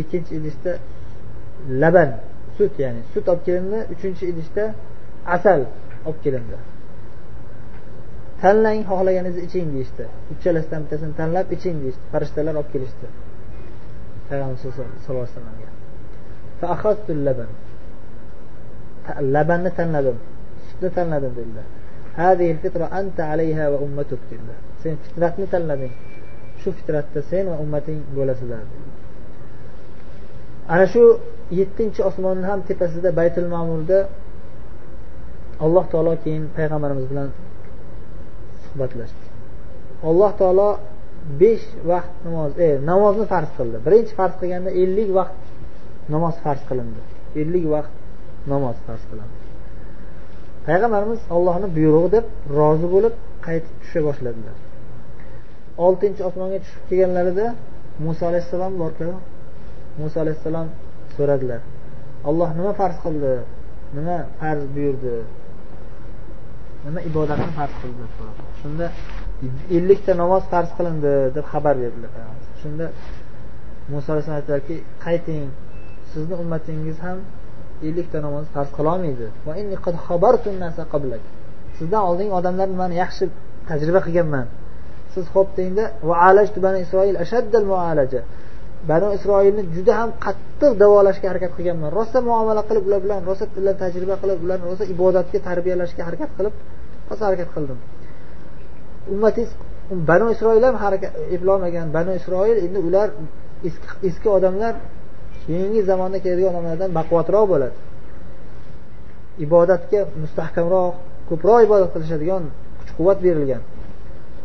ikkinchi 0.01 0.31
idishda 0.39 0.71
laban 1.81 2.09
sut 2.57 2.73
ya'ni 2.83 3.01
sut 3.13 3.25
olib 3.31 3.43
kelindi 3.47 3.79
uchinchi 3.93 4.23
idishda 4.31 4.63
asal 5.35 5.59
olib 6.07 6.19
kelindi. 6.25 6.57
Tanlang 8.41 8.81
xohlaganingizni 8.89 9.41
iching 9.47 9.67
deyishdi. 9.75 10.03
Uchalasidan 10.33 10.79
bittasini 10.83 11.13
tanlab 11.19 11.47
iching 11.55 11.75
deyishdi. 11.83 12.03
Farishtalar 12.13 12.53
olib 12.61 12.69
kelishdi. 12.73 13.07
Payg'ambar 14.27 14.57
sallallohu 14.61 14.87
alayhi 15.09 15.29
vasallamga. 15.29 15.69
Labanni 19.35 19.71
tanladim. 19.79 20.17
Sutni 20.67 20.89
tanladim 20.97 21.33
dedilar. 21.39 21.67
Sen 24.81 24.93
fitratni 25.03 25.45
tanlading. 25.53 25.93
Shu 26.65 26.71
fitratda 26.79 27.21
sen 27.31 27.43
va 27.51 27.55
ummating 27.63 27.99
bo'lasizlar. 28.17 28.63
Ana 30.73 30.85
shu 30.93 31.03
yettinchi 31.59 32.01
osmonni 32.09 32.45
ham 32.51 32.59
tepasida 32.69 33.09
baytul 33.19 33.47
ma'murda 33.55 33.99
alloh 35.65 35.85
taolo 35.91 36.13
keyin 36.23 36.43
payg'ambarimiz 36.57 37.05
bilan 37.11 37.29
suhbatlashdi. 38.63 39.25
Alloh 40.09 40.31
taolo 40.41 40.69
besh 41.41 41.65
vaqt 41.91 42.13
namoz 42.27 42.51
e, 42.65 42.69
namozni 42.91 43.25
farz 43.33 43.49
qildi. 43.57 43.77
Birinchi 43.85 44.13
farz 44.19 44.33
qilganda 44.41 44.71
ellik 44.81 45.09
vaqt 45.19 45.37
namoz 46.13 46.35
farz 46.45 46.61
qilindi. 46.69 47.01
Ellik 47.41 47.65
vaqt 47.75 47.93
namoz 48.51 48.77
farz 48.85 49.03
qilindi. 49.09 49.37
Payg'ambarimiz 50.67 51.21
ollohni 51.35 51.67
buyrug'i 51.77 52.09
deb 52.15 52.25
rozi 52.57 52.87
bo'lib 52.95 53.13
qaytib 53.45 53.73
tusha 53.81 54.01
boshladilar. 54.07 54.55
Oltinchi 55.77 56.21
osmonga 56.29 56.57
tushib 56.63 56.83
kelganlarida 56.89 57.45
muso 58.05 58.23
alayhissalom 58.29 58.73
borku 58.81 59.07
muso 59.99 60.17
alayhissalom 60.23 60.67
so'radilar 61.15 61.61
olloh 62.29 62.49
nima 62.59 62.71
farz 62.79 62.97
qildi? 63.05 63.33
Nima 63.97 64.17
farz 64.39 64.63
buyurdi? 64.75 65.15
Nima 66.85 66.99
ibodatni 67.09 67.51
farz 67.59 67.73
qildi? 67.81 68.01
Deb 68.03 68.11
so'radi 68.17 68.41
shunda 68.61 68.85
ellikta 69.77 70.13
namoz 70.21 70.43
farz 70.53 70.69
qilindi 70.77 71.13
deb 71.35 71.45
xabar 71.51 71.75
berdilar. 71.83 72.11
Shunda 72.61 72.85
muso 73.91 74.07
alayhissalom 74.13 74.37
aytdilarki 74.39 74.75
qayting 75.05 75.45
sizni 76.11 76.35
ummatingiz 76.43 76.97
ham 77.05 77.17
ellikta 77.87 78.17
namoz 78.27 78.45
farz 78.55 78.69
qilolmaydi 78.77 79.27
sizdan 81.77 82.01
oldingi 82.09 82.33
odamlar 82.39 82.67
nimani 82.73 82.95
yaxshi 83.03 83.23
tajriba 83.69 83.99
qilganman. 84.07 84.45
Siz 85.15 85.25
ho'p 85.33 85.49
dengda 85.57 85.83
bani 86.65 86.79
isroil 86.85 87.15
ashaddal 87.23 87.65
mualaja. 87.71 88.21
Banu 88.89 89.07
isroilni 89.17 89.63
juda 89.75 89.93
ham 89.99 90.09
qattiq 90.25 90.71
davolashga 90.81 91.27
harakat 91.31 91.51
qilganman. 91.57 91.89
Rosa 91.97 92.19
muomala 92.27 92.61
qilib 92.69 92.83
ular 92.87 92.99
bilan 93.05 93.19
rosa 93.29 93.45
ular 93.61 93.75
tajriba 93.83 94.15
qilib 94.21 94.39
ularni 94.45 94.65
rosa 94.71 94.83
ibodatga 94.93 95.39
tarbiyalashga 95.47 96.01
harakat 96.07 96.29
qilib 96.37 96.53
rosa 97.09 97.23
harakat 97.27 97.49
qildim. 97.55 97.77
Ummatingiz 99.13 99.51
um, 99.91 99.99
banu 100.09 100.25
isroil 100.35 100.63
ham 100.67 100.75
harakat 100.85 101.11
eplolmagan. 101.35 101.87
Banu 101.97 102.11
isroil 102.19 102.57
endi 102.65 102.79
ular 102.87 103.07
eski 103.67 103.87
eski 104.09 104.27
odamlar 104.37 104.73
keyingi 105.45 105.81
zamonda 105.89 106.17
keladigan 106.23 106.53
odamlardan 106.53 106.89
baquvvatroq 106.99 107.45
bo'ladi. 107.53 107.75
Ibodatga 109.45 109.99
mustahkamroq 110.23 110.93
ko'proq 111.29 111.59
ibodat 111.67 111.89
qilishadigan 111.93 112.43
kuch 112.79 112.91
quvvat 112.97 113.19
berilgan. 113.25 113.61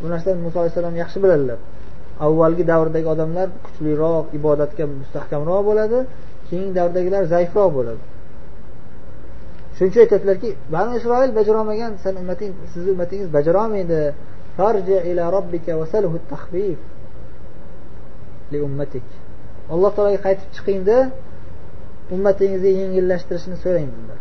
Bu 0.00 0.06
narsani 0.12 0.38
muso 0.46 0.56
alayhissalom 0.62 0.94
yaxshi 1.02 1.18
biladilar. 1.24 1.58
Avvalgi 2.26 2.64
davrdagi 2.72 3.08
odamlar 3.14 3.48
kuchliroq 3.64 4.26
ibodatga 4.38 4.84
mustahkamroq 5.00 5.62
bo'ladi 5.68 5.98
keyingi 6.48 6.72
davrdagilar 6.78 7.22
zaifroq 7.34 7.70
bo'ladi. 7.78 8.02
Shuning 9.74 9.90
uchun 9.92 10.02
aytadilarki 10.04 10.48
banu 10.74 10.90
isroil 10.98 11.30
bajarolmagan 11.38 11.92
san 12.04 12.14
ummating 12.22 12.52
sizni 12.72 12.90
ummatingiz 12.94 13.28
bajarolmaydi. 13.36 14.00
Ila 15.10 15.24
robbika 15.36 15.72
li 18.52 18.58
ummatik. 18.68 19.06
Alloh 19.72 19.90
taologa 19.96 20.20
qaytib 20.26 20.48
chiqingda 20.56 20.96
ummatingizga 22.14 22.70
yengillashtirishni 22.80 23.56
so'rang 23.64 23.86
dedilar. 23.92 24.18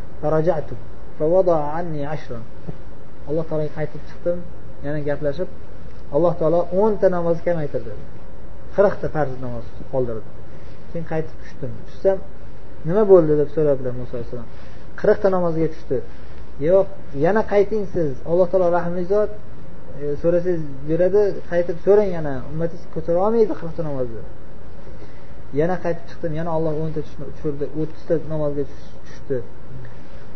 Alloh 3.30 3.44
taologa 3.50 3.72
qaytib 3.78 4.02
chiqdim 4.10 4.38
yana 4.86 5.00
gaplashib 5.08 5.50
alloh 6.16 6.34
taolo 6.40 6.60
o'nta 6.82 7.08
namoz 7.18 7.38
kamaytirdi. 7.48 7.94
qirqta 8.76 9.08
farz 9.16 9.34
namoz 9.46 9.66
qoldirdi. 9.94 10.30
Keyin 10.92 11.06
qaytib 11.12 11.36
tushdim. 11.42 11.72
Tushsam 11.88 12.18
nima 12.88 13.04
bo'ldi 13.12 13.34
deb 13.42 13.50
so'radilar 13.56 13.94
muso 14.02 14.14
alayhissalom. 14.18 14.48
qirqta 15.02 15.28
namozga 15.36 15.68
tushdi. 15.74 15.98
Yo'q 16.68 16.88
yana 17.26 17.42
qayting 17.54 17.84
siz. 17.94 18.12
Alloh 18.32 18.48
taolo 18.52 18.68
rahmli 18.78 19.04
zot 19.14 19.32
e, 20.04 20.06
so'rasangiz 20.22 20.64
beradi 20.90 21.22
qaytib 21.52 21.78
so'rang 21.86 22.10
yana. 22.18 22.34
Ummatingiz 22.52 22.86
ko'tara 22.96 23.20
olmaydi 23.26 23.54
qirqta 23.62 23.82
namozni. 23.90 24.24
Yana 25.60 25.76
qaytib 25.84 26.06
chiqdim. 26.10 26.32
Yana 26.40 26.52
olloh 26.58 26.74
o'nta 26.84 27.02
tushirdi. 27.08 27.66
o'ttizta 27.82 28.14
namozga 28.34 28.64
tushdi. 29.06 29.38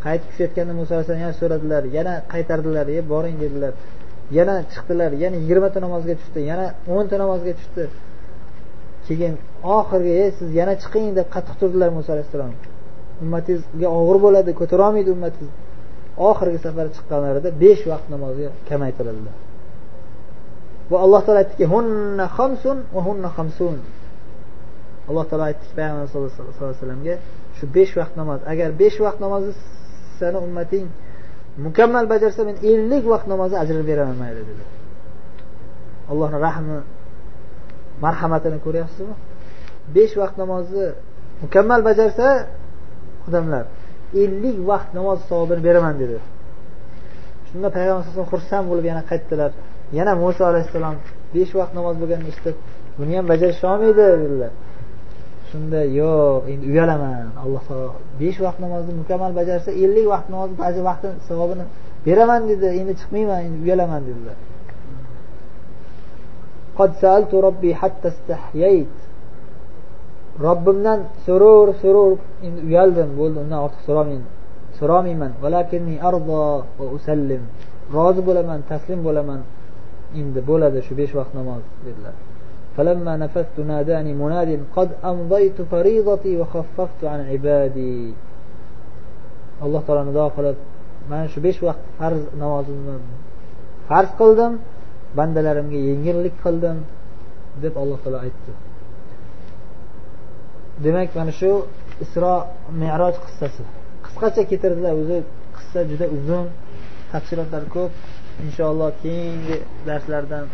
Qaytib 0.06 0.28
tushayotganda 0.32 0.74
muso 0.80 0.92
alayhissalom 0.96 1.24
yana 1.26 1.36
so'radilar. 1.42 1.84
Yana 1.98 2.14
qaytardilar. 2.34 2.86
E 2.98 3.00
boring 3.12 3.38
dedilar. 3.44 3.74
Yana 4.38 4.56
chiqdilar 4.74 5.12
yana 5.24 5.36
yigirmata 5.42 5.80
namozga 5.86 6.14
tushdi 6.22 6.40
yana 6.52 6.66
o'nta 6.96 7.16
namozga 7.24 7.54
tushdi. 7.60 7.84
Keyin 9.08 9.34
oxirgi 9.78 10.14
ey 10.24 10.30
siz 10.38 10.50
yana 10.60 10.74
chiqing 10.84 11.08
deb 11.18 11.28
qattiq 11.36 11.56
turdilar 11.62 11.90
muso 11.98 12.10
alayhissalom. 12.16 12.54
Ummatingizga 13.24 13.88
og'ir 14.00 14.18
bo'ladi 14.26 14.52
ko'tarolmaydi 14.60 15.10
ummatingiz. 15.16 15.52
Oxirgi 16.30 16.60
safar 16.66 16.86
chiqqanlarida 16.96 17.50
besh 17.64 17.84
vaqt 17.92 18.08
namozga 18.14 18.50
kamaytirildi. 18.70 19.32
Va 20.92 20.98
alloh 21.06 21.22
taolo 21.26 21.40
aytdiki 21.44 21.66
hunna 21.74 22.26
xamsun 22.38 22.78
va 22.96 23.02
hunna 23.08 23.30
xamsun 23.38 23.76
alloh 25.10 25.26
taolo 25.30 25.44
aytdiki 25.50 25.74
payg'ambar 25.80 26.06
sallallohu 26.12 26.34
alayhi 26.64 26.76
vasallamga 26.80 27.16
shu 27.58 27.66
besh 27.76 27.94
vaqt 28.00 28.14
namoz 28.22 28.40
agar 28.52 28.70
besh 28.82 28.98
vaqt 29.06 29.20
namozni 29.26 29.54
sani 30.20 30.38
ummating 30.48 30.86
mukammal 31.58 32.06
bajarsa 32.14 32.42
men 32.50 32.56
ellik 32.72 33.04
vaqt 33.14 33.28
namozni 33.34 33.58
ajrini 33.64 33.84
beraman 33.90 34.18
mayli 34.24 34.42
dedi. 34.50 34.64
Allohni 36.12 36.38
rahmi 36.48 36.78
marhamatini 38.06 38.58
ko'ryapsizmi? 38.66 39.16
Besh 39.96 40.14
vaqt 40.22 40.36
namozni 40.42 40.86
mukammal 41.44 41.82
bajarsa 41.90 42.28
odamlar 43.28 43.66
ellik 44.24 44.58
vaqt 44.72 44.90
namoz 44.98 45.20
savobini 45.30 45.62
beraman 45.68 45.96
dedi. 46.04 46.18
Shunda 47.48 47.68
payg'ambar 47.76 48.02
alayhisalom 48.02 48.30
xursand 48.34 48.66
bo'lib 48.72 48.86
yana 48.92 49.04
qaytdilar. 49.12 49.52
Yana 49.98 50.14
muso 50.24 50.42
alayhissalom 50.52 50.96
besh 51.36 51.52
vaqt 51.60 51.74
namoz 51.80 51.96
bo'lganini 52.02 52.30
eshitib 52.34 52.56
buni 52.98 53.14
ham 53.18 53.26
bajarish 53.32 53.62
olmaydi 53.72 54.04
dedilar. 54.24 54.52
Shunda 55.54 55.82
yo'q 56.00 56.42
endi 56.52 56.66
uyalaman. 56.72 57.28
Alloh 57.44 57.62
taolo 57.68 57.90
besh 58.22 58.40
vaqt 58.46 58.60
namozni 58.66 58.94
mukammal 59.02 59.32
bajarsa 59.40 59.70
ellik 59.84 60.06
vaqt 60.14 60.28
namozni 60.34 60.56
ba'zi 60.64 60.80
vaqtini 60.90 61.16
savobini 61.30 61.66
beraman 62.06 62.42
dedi. 62.52 62.68
Endi 62.80 62.94
chiqmayman 63.00 63.40
endi 63.48 63.58
uyalaman 63.66 64.02
dedilar. 64.10 64.38
Robbimdan 70.46 71.00
so'raver 71.26 71.70
so'raver 71.82 72.14
endi 72.48 72.60
uyaldim 72.70 73.10
bo'ldi 73.20 73.38
undan 73.44 73.60
ortiq 73.66 73.82
so'ramayman 73.88 74.32
so'ramayman 74.80 75.32
rozi 77.96 78.22
bo'laman 78.28 78.60
taslim 78.72 79.00
bo'laman. 79.08 79.40
Endi 80.20 80.40
bo'ladi 80.50 80.80
shu 80.88 80.94
besh 81.00 81.14
vaqt 81.20 81.34
namoz 81.40 81.62
dedilar. 81.88 82.16
فلما 82.77 83.17
نفثت 83.17 83.59
ناداني 83.59 84.13
مناد 84.15 84.51
قد 84.77 84.89
أمضيت 85.05 85.63
فريضتي 85.71 86.33
وخففت 86.41 87.01
عن 87.05 87.21
عبادي 87.31 88.15
alloh 89.65 89.83
taolo 89.87 90.03
nido 90.09 90.25
qilib 90.37 90.57
mana 91.11 91.27
shu 91.33 91.41
besh 91.47 91.61
vaqt 91.69 91.83
farz 91.99 92.23
namozimni 92.43 92.95
farz 93.89 94.11
qildim 94.21 94.53
bandalarimga 95.19 95.79
yengillik 95.89 96.35
qildim 96.45 96.77
deb 97.63 97.75
alloh 97.83 97.99
taolo 98.05 98.19
aytdi 98.27 98.53
demak 100.85 101.09
mana 101.19 101.33
shu 101.41 101.51
isro 102.05 102.35
meroj 102.83 103.15
qissasi 103.25 103.63
qisqacha 104.05 104.43
keltirdilar 104.51 104.95
o'zi 105.03 105.19
qissa 105.57 105.81
juda 105.91 106.07
uzun 106.17 106.45
tafsilotlari 107.13 107.69
ko'p 107.77 107.93
inshaalloh 108.47 108.91
keyingi 109.03 109.57
darslardan 109.89 110.45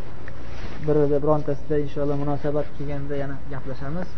birida 0.88 1.17
birontasida 1.24 1.76
inshaalloh 1.86 2.17
munosabat 2.24 2.65
kelganda 2.78 3.15
yana 3.24 3.36
gaplashamiz. 3.52 4.10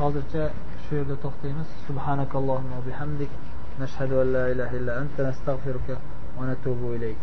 Hozircha 0.00 0.42
shu 0.84 0.92
yerda 0.98 1.16
to'xtaymiz. 1.24 1.68
Subhanakallohumma 1.86 2.78
bihamdik. 2.86 3.30
Nashhadu 3.82 4.14
an 4.22 4.28
la 4.36 4.44
ilaha 4.52 4.74
illa 4.80 4.92
anta 5.02 5.20
nastag'firuka 5.28 5.94
va 6.36 6.42
natubu 6.50 6.86
ilayk. 6.96 7.22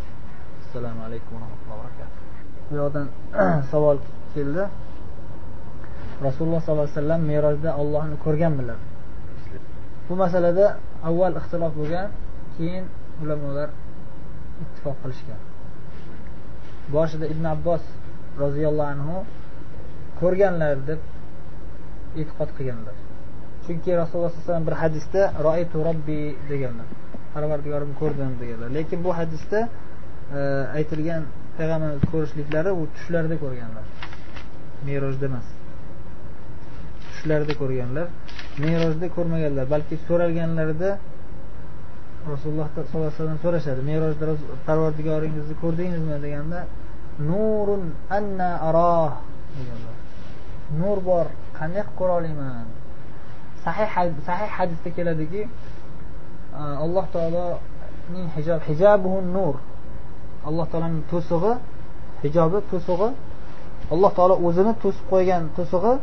Assalomu 0.63 1.02
alaykum 1.08 1.32
va 1.36 1.39
rahmatullohi 1.43 1.78
va 1.78 1.84
barakatuh. 1.84 2.17
Bu 2.69 2.74
yoqdan 2.82 3.08
savol 3.72 3.98
keldi. 4.34 4.63
Rasululloh 6.28 6.60
sollallohu 6.63 6.88
alayhi 6.88 7.00
vasallam 7.00 7.22
merojda 7.32 7.69
ollohni 7.82 8.15
ko'rganmilar? 8.26 8.80
Bu 10.08 10.13
masalada 10.24 10.65
avval 11.10 11.34
ixtilof 11.41 11.74
bo'lgan 11.80 12.08
keyin 12.56 12.86
ulamolar 13.24 13.69
ittifoq 14.63 14.95
qilishgan. 15.04 15.39
Boshida 16.95 17.26
ibn 17.34 17.45
abbos 17.56 17.84
roziyallohu 18.43 18.89
anhu 18.95 19.15
ko'rganlar 20.21 20.75
deb 20.89 21.02
e'tiqod 22.21 22.49
qilganlar. 22.58 22.95
Chunki 23.65 23.89
rasululloh 24.02 24.30
sallallohu 24.32 24.41
alayhi 24.41 24.52
vasallam 24.52 24.67
bir 24.69 24.78
hadisda 24.84 25.21
roitu 25.47 25.78
robbi 25.88 26.19
deganlar. 26.52 26.88
Parvardigorimni 27.34 27.95
ko'rdim 28.02 28.32
deganlar. 28.41 28.69
Lekin 28.78 28.99
bu 29.06 29.12
hadisda 29.19 29.60
e, 30.38 30.39
aytilgan 30.78 31.23
payg'ambarimizni 31.58 32.10
ko'rishliklari 32.13 32.71
u 32.80 32.82
tushlarida 32.95 33.36
ko'rganlar. 33.43 33.86
Merojda 34.88 35.25
emas. 35.32 35.47
Tushlarida 37.12 37.54
ko'rganlar. 37.62 38.08
Merojda 38.65 39.08
ko'rmaganlar. 39.15 39.65
Balki 39.73 39.95
so'ralganlarida 40.08 40.89
rasululloh 42.32 42.67
sollallohu 42.75 42.97
alayhi 43.04 43.15
vasallam 43.17 43.39
so'rashadi. 43.45 43.82
Merojda 43.91 44.25
parvardigoringizni 44.67 45.56
ko'rdingizmi? 45.63 46.15
deganda 46.25 46.60
nurun 47.31 47.85
anna 48.16 48.48
aroh 48.68 49.12
deganlar 49.57 49.96
nur 50.81 50.98
bor 51.09 51.27
qanday 51.59 51.83
qilib 51.83 51.96
ko'ra 51.98 52.12
olaman 52.20 52.66
sahih 53.64 53.88
sahih 54.29 54.50
hadisda 54.57 54.90
keladiki 54.96 55.42
alloh 56.85 57.05
taoloning 57.14 58.29
hijob 58.37 58.61
hijabuhu 58.68 59.18
nur 59.37 59.55
alloh 60.48 60.66
taoloning 60.70 61.03
to'sig'i 61.12 61.53
hijobi 62.22 62.59
to'sig'i 62.70 63.11
alloh 63.94 64.11
taolo 64.16 64.35
o'zini 64.46 64.72
to'sib 64.83 65.05
qo'ygan 65.12 65.42
to'sig'i 65.57 65.94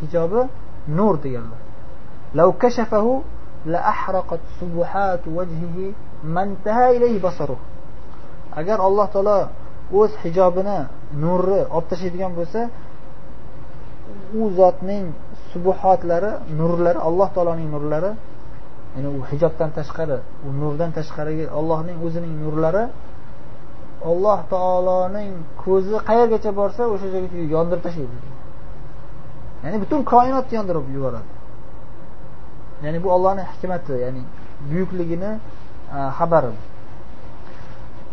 hijobi 0.00 0.40
nur 0.98 1.16
deganlar 1.24 1.62
لو 2.34 2.52
كشفه 2.52 3.22
لأحرقت 3.66 4.40
سبحات 4.60 5.20
وجهه 5.28 5.92
ما 6.24 6.42
انتهى 6.42 6.96
إليه 6.96 7.22
بصره 7.22 7.56
agar 8.56 8.78
alloh 8.80 9.06
taolo 9.12 9.48
o'z 9.99 10.11
hijobini 10.23 10.77
nurni 11.23 11.61
olib 11.75 11.87
tashlaydigan 11.91 12.31
bo'lsa 12.39 12.61
u 14.39 14.43
zotning 14.59 15.05
subuhotlari 15.51 16.31
nurlari 16.59 16.99
alloh 17.07 17.29
taoloning 17.35 17.69
nurlari 17.75 18.11
ya'ni 18.95 19.09
u 19.17 19.19
hijobdan 19.29 19.69
tashqari 19.77 20.17
u 20.47 20.49
nurdan 20.61 20.91
tashqarigi 20.97 21.45
allohning 21.59 21.97
o'zining 22.05 22.33
nurlari 22.43 22.83
alloh 24.11 24.39
taoloning 24.53 25.31
ko'zi 25.63 25.95
qayergacha 26.09 26.51
borsa 26.59 26.81
o'sha 26.93 27.07
joygacha 27.13 27.37
yondirib 27.55 27.81
tashlaydi. 27.87 28.17
Ya'ni 29.63 29.77
butun 29.83 29.99
koinotni 30.13 30.53
yondirib 30.59 30.85
yuboradi. 30.95 31.29
Ya'ni 32.83 32.99
bu 33.03 33.07
ollohni 33.15 33.43
hikmati 33.51 33.93
ya'ni 34.05 34.23
buyukligini 34.69 35.31
xabari 36.17 36.51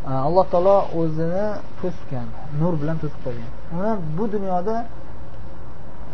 alloh 0.06 0.46
taolo 0.52 0.76
o'zini 1.00 1.46
to'sgan 1.80 2.28
nur 2.60 2.74
bilan 2.80 2.96
to'sib 3.02 3.20
qo'ygan. 3.26 3.50
Uni 3.76 3.92
bu 4.16 4.24
dunyoda 4.34 4.76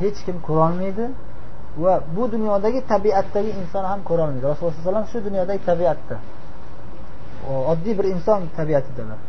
hech 0.02 0.18
kim 0.26 0.36
ko'rolmaydi 0.48 1.06
va 1.82 1.94
bu 2.16 2.24
dunyodagi 2.34 2.80
tabiatdagi 2.92 3.50
inson 3.60 3.84
ham 3.90 4.00
ko'rolmaydi. 4.08 4.44
Rasululloh 4.50 4.72
alayhi 4.74 4.86
vasallam 4.86 5.06
shu 5.12 5.18
dunyodagi 5.28 5.60
tabiatda. 5.70 6.16
Oddiy 7.72 7.94
bir 7.98 8.06
inson 8.14 8.40
tabiatidalar. 8.58 9.20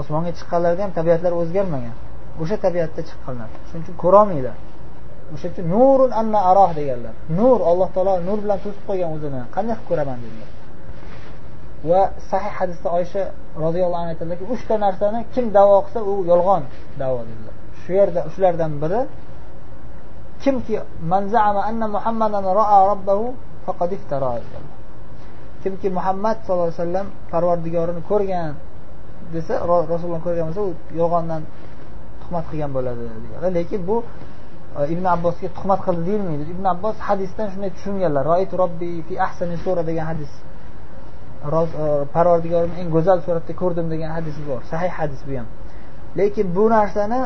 Osmonga 0.00 0.30
chiqqanlarida 0.38 0.82
ham 0.86 0.92
tabiatlari 0.98 1.34
o'zgarmagan. 1.42 1.94
O'sha 2.42 2.56
tabiatda 2.66 3.00
chiqqanlar. 3.08 3.48
Shuning 3.68 3.84
uchun 3.84 3.96
ko'rolmaydilar 4.04 4.56
o'sha 5.34 5.46
uchun 5.52 5.66
nurun 5.74 6.10
anna 6.20 6.40
aroh 6.50 6.70
deganlar. 6.78 7.14
Nur 7.38 7.58
alloh 7.70 7.88
taolo 7.94 8.12
nur 8.28 8.38
bilan 8.44 8.58
to'sib 8.64 8.82
qo'ygan 8.88 9.10
o'zini. 9.16 9.40
Qanday 9.56 9.74
qilib 9.76 9.88
ko'raman 9.90 10.18
dedilar 10.24 10.50
va 11.88 12.00
sahih 12.30 12.52
hadisda 12.58 12.88
oysha 12.98 13.22
roziyallohu 13.64 14.00
anhu 14.02 14.12
aytadilarki 14.14 14.46
uchta 14.54 14.74
narsani 14.86 15.20
kim 15.34 15.44
davo 15.56 15.76
qilsa 15.84 16.00
u 16.10 16.12
yolg'on 16.30 16.62
davo 17.00 17.18
dedilar 17.28 17.54
shu 17.82 17.90
yerda 17.98 18.20
shulardan 18.34 18.72
biri 18.82 19.00
kimki 20.42 20.74
muhammadan 21.94 22.44
robbahu 22.90 23.26
faqad 23.66 23.92
kimki 25.62 25.88
muhammad 25.98 26.36
sallallohu 26.44 26.68
alayhi 26.68 26.80
vasallam 26.82 27.06
parvardigorini 27.32 28.02
ko'rgan 28.10 28.52
desa 29.34 29.54
rasululloh 29.92 30.20
ko'rgan 30.26 30.44
bo'lsa 30.48 30.62
u 30.68 30.70
yolg'ondan 31.00 31.42
tuhmat 32.22 32.44
qilgan 32.50 32.70
bo'ladi 32.76 33.02
deganlar 33.24 33.52
lekin 33.58 33.80
bu 33.88 33.96
e, 34.78 34.80
ibn 34.94 35.04
abbosga 35.14 35.48
tuhmat 35.56 35.80
qildi 35.86 36.02
deyilmaydi. 36.08 36.44
Ibn 36.54 36.64
abbos 36.74 36.96
hadisdan 37.08 37.46
shunday 37.52 37.70
tushunganlar. 37.76 38.24
Robbi 38.62 38.90
fi 39.06 39.14
ahsani 39.26 39.56
sura 39.64 39.82
degan 39.90 40.06
hadis 40.12 40.32
E, 41.44 42.04
parvardigorimni 42.14 42.78
eng 42.82 42.90
go'zal 42.96 43.18
suratda 43.26 43.52
ko'rdim 43.62 43.86
degan 43.92 44.10
hadis 44.16 44.36
bor. 44.48 44.60
Sahih 44.72 44.92
hadis 44.98 45.20
bu 45.28 45.32
ham. 45.38 45.48
Lekin 46.18 46.46
bu 46.56 46.64
narsani 46.76 47.20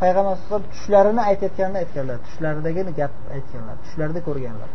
payg'ambar 0.00 0.32
alayhisalom 0.32 0.64
tushlarini 0.72 1.22
aytayotganini 1.30 1.78
aytganlar. 1.82 2.16
Tushlaridagini 2.26 2.92
gap 3.00 3.12
aytganlar. 3.36 3.76
Tushlarida 3.84 4.20
ko'rganlar. 4.28 4.70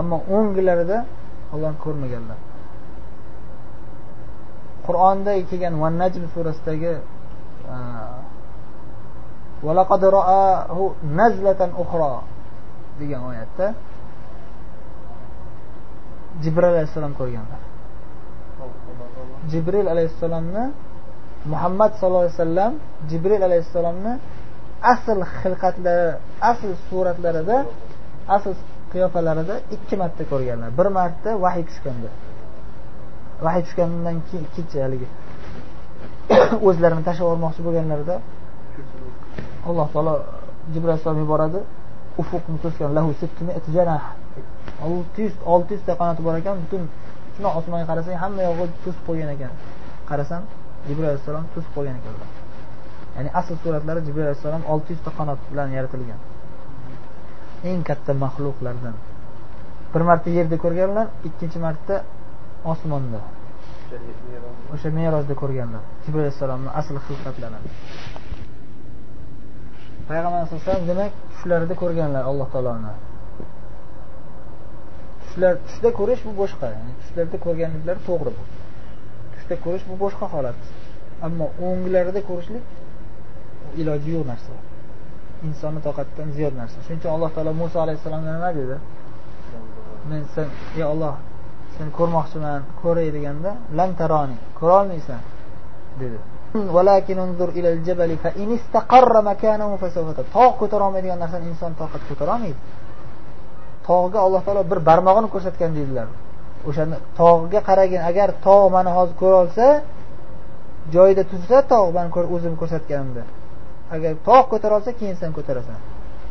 Ammo 0.00 0.18
o'nglarida 0.36 0.98
ollohni 1.54 1.78
ko'rmaganlar. 1.84 2.38
Qur'onda 4.86 5.32
kelgan 5.50 5.74
van 5.82 5.94
najm 6.02 6.24
surasidagi 6.34 6.92
e, 7.74 7.76
degan 13.00 13.22
oyatda 13.30 13.66
jibril 16.42 16.68
alayhissalom 16.72 17.14
ko'rganlar. 17.20 17.65
Jibril 19.52 19.86
alayhissalomni 19.94 20.64
muhammad 21.52 21.90
sallallohu 21.98 22.24
alayhi 22.26 22.38
vasallam 22.38 22.72
jibril 23.10 23.42
alayhissalomni 23.48 24.12
asl 24.92 25.18
xilqatlari 25.40 26.08
asl 26.50 26.70
suratlarida 26.88 27.56
asl 28.36 28.52
qiyofalarida 28.92 29.54
ikki 29.74 29.94
marta 30.02 30.22
ko'rganlar. 30.32 30.70
Bir 30.78 30.88
marta 30.98 31.30
vahiy 31.44 31.64
tushganda. 31.70 32.08
Vahiy 33.46 33.62
tushgandan 33.66 34.16
keyin 34.26 34.44
ikkinchi 34.48 34.76
haligi. 34.84 35.08
O'zlarini 36.68 37.02
tashlab 37.08 37.26
yubormoqchi 37.26 37.62
bo'lganlarida 37.66 38.14
alloh 39.68 39.86
taolo 39.94 40.14
jibril 40.72 40.90
alayhissalom 40.90 41.20
yuboradi 41.24 41.60
ufuqni 42.22 42.58
to'sgan 42.64 42.90
lahu 42.96 43.08
olti 44.86 45.20
yuz 45.26 45.34
olti 45.52 45.70
yuzta 45.76 45.92
qanoti 46.00 46.22
bor 46.26 46.34
ekan. 46.40 46.56
Butun 46.64 46.82
shundoq 47.36 47.54
osmonga 47.60 47.86
qarasang 47.90 48.16
hamma 48.24 48.42
yog'i 48.48 48.66
to'sib 48.84 49.02
qo'ygan 49.08 49.30
ekan. 49.36 49.52
Qarasam 50.10 50.42
jibril 50.88 51.06
alayhissalom 51.10 51.44
to'sib 51.54 51.72
qo'ygan 51.76 51.96
ekan. 52.00 52.14
Ya'ni 53.16 53.30
asl 53.40 53.54
suratlari 53.62 54.00
jibril 54.06 54.24
alayhissalom 54.28 54.62
olti 54.72 54.88
yuzta 54.94 55.10
qanot 55.18 55.40
bilan 55.50 55.68
yaratilgan. 55.76 56.20
Eng 57.68 57.80
katta 57.88 58.12
maxluqlardan. 58.24 58.94
Bir 59.92 60.02
marta 60.08 60.28
yerda 60.38 60.56
ko'rganlar 60.64 61.06
ikkinchi 61.28 61.58
marta 61.66 61.94
osmonda. 62.72 63.20
O'sha 64.74 64.88
merosda 64.98 65.34
ko'rganlar. 65.42 65.82
Jibril 66.04 66.22
alayhissalomni 66.24 66.70
asl 66.80 66.96
xilqatlarini. 67.06 67.70
Payg'ambar 70.08 70.40
alayhisalom 70.40 70.84
demak 70.90 71.12
tushlarida 71.32 71.74
ko'rganlar 71.82 72.22
alloh 72.30 72.48
taoloni. 72.54 72.92
Tushlar 75.36 75.56
tushda 75.66 75.90
ko'rish 75.98 76.22
bu 76.26 76.32
boshqa. 76.42 76.66
Ya'ni 76.74 76.92
tushlarda 77.00 77.36
ko'rganliklari 77.46 78.00
to'g'ri 78.08 78.30
bu. 78.36 78.42
Tushda 79.34 79.54
ko'rish 79.64 79.84
bu 79.90 79.94
boshqa 80.04 80.26
holat. 80.34 80.58
Ammo 81.26 81.46
o'nglarida 81.66 82.20
ko'rishlik 82.28 82.64
iloji 83.80 84.10
yo'q 84.16 84.24
narsa. 84.32 84.52
Insonni 85.48 85.80
toqatidan 85.86 86.28
ziyod 86.36 86.54
narsa. 86.60 86.76
Shuning 86.84 87.00
uchun 87.00 87.12
alloh 87.16 87.30
taolo 87.36 87.52
muso 87.62 87.76
alayhissalomga 87.84 88.30
nima 88.36 88.50
dedi? 88.60 88.76
Men 90.10 90.22
sen 90.34 90.48
ey 90.78 90.84
olloh 90.92 91.14
seni 91.76 91.90
ko'rmoqchiman 91.98 92.60
ko'ray 92.82 93.08
deganda 93.16 93.50
lan 93.78 93.90
taroni 94.00 94.36
ko'rolmaysan 94.58 95.20
dedi. 96.02 96.18
Tog' 100.36 100.54
ko'tara 100.60 100.82
olmaydigan 100.88 101.18
narsani 101.24 101.46
inson 101.52 101.72
toqat 101.80 102.02
ko'tara 102.08 102.30
olmaydi 102.36 102.58
tog'ga 103.88 104.18
alloh 104.26 104.40
taolo 104.46 104.62
bir 104.70 104.78
barmog'ini 104.88 105.28
ko'rsatgan 105.34 105.70
deydilar. 105.78 106.06
O'shani 106.68 106.96
tog'ga 107.20 107.60
qaragin 107.68 108.00
agar 108.10 108.28
tog' 108.46 108.66
mani 108.76 108.90
hozir 108.96 109.14
ko'rolsa 109.22 109.66
joyida 110.94 111.22
tursa 111.30 111.58
tog' 111.72 111.88
mani 111.96 112.10
o'zim 112.34 112.54
ko'rsatganimda. 112.60 113.22
Agar 113.94 114.12
tog' 114.28 114.46
ko'tara 114.52 114.72
olsa 114.78 114.90
keyin 115.00 115.16
sen 115.20 115.30
ko'tarasan. 115.38 115.78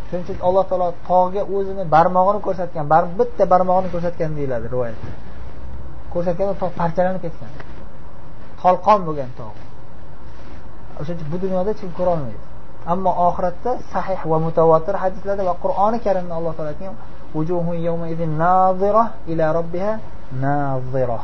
Shuning 0.07 0.23
uchun 0.25 0.37
alloh 0.47 0.63
taolo 0.69 0.87
tog'ga 1.09 1.41
o'zini 1.55 1.83
barmog'ini 1.95 2.39
ko'rsatgan 2.47 2.85
bitta 3.19 3.43
barmog'ini 3.53 3.89
ko'rsatgan 3.93 4.31
deyiladi 4.37 4.65
rivoyatda 4.73 5.11
ko'rsatganda 6.13 6.53
tog' 6.61 6.73
parchalanib 6.81 7.21
ketgan. 7.25 7.51
Tolqon 8.61 8.99
bo'lgan 9.07 9.31
tog' 9.39 9.57
o'shaning 10.99 11.19
uchun 11.19 11.29
bu 11.33 11.37
dunyoda 11.43 11.69
hech 11.71 11.79
kim 11.83 11.91
ko'rolmaydi 11.99 12.39
ammo 12.93 13.11
oxiratda 13.27 13.71
sahih 13.93 14.19
va 14.31 14.37
mutavotir 14.45 14.95
hadislarda 15.03 15.43
va 15.49 15.55
qur'oni 15.63 15.97
karimda 16.05 16.33
alloh 16.39 16.53
taolo 16.57 16.69
aytgan 16.73 16.95
ila 19.31 19.45
robbiha 19.57 19.91
nazira 20.43 21.19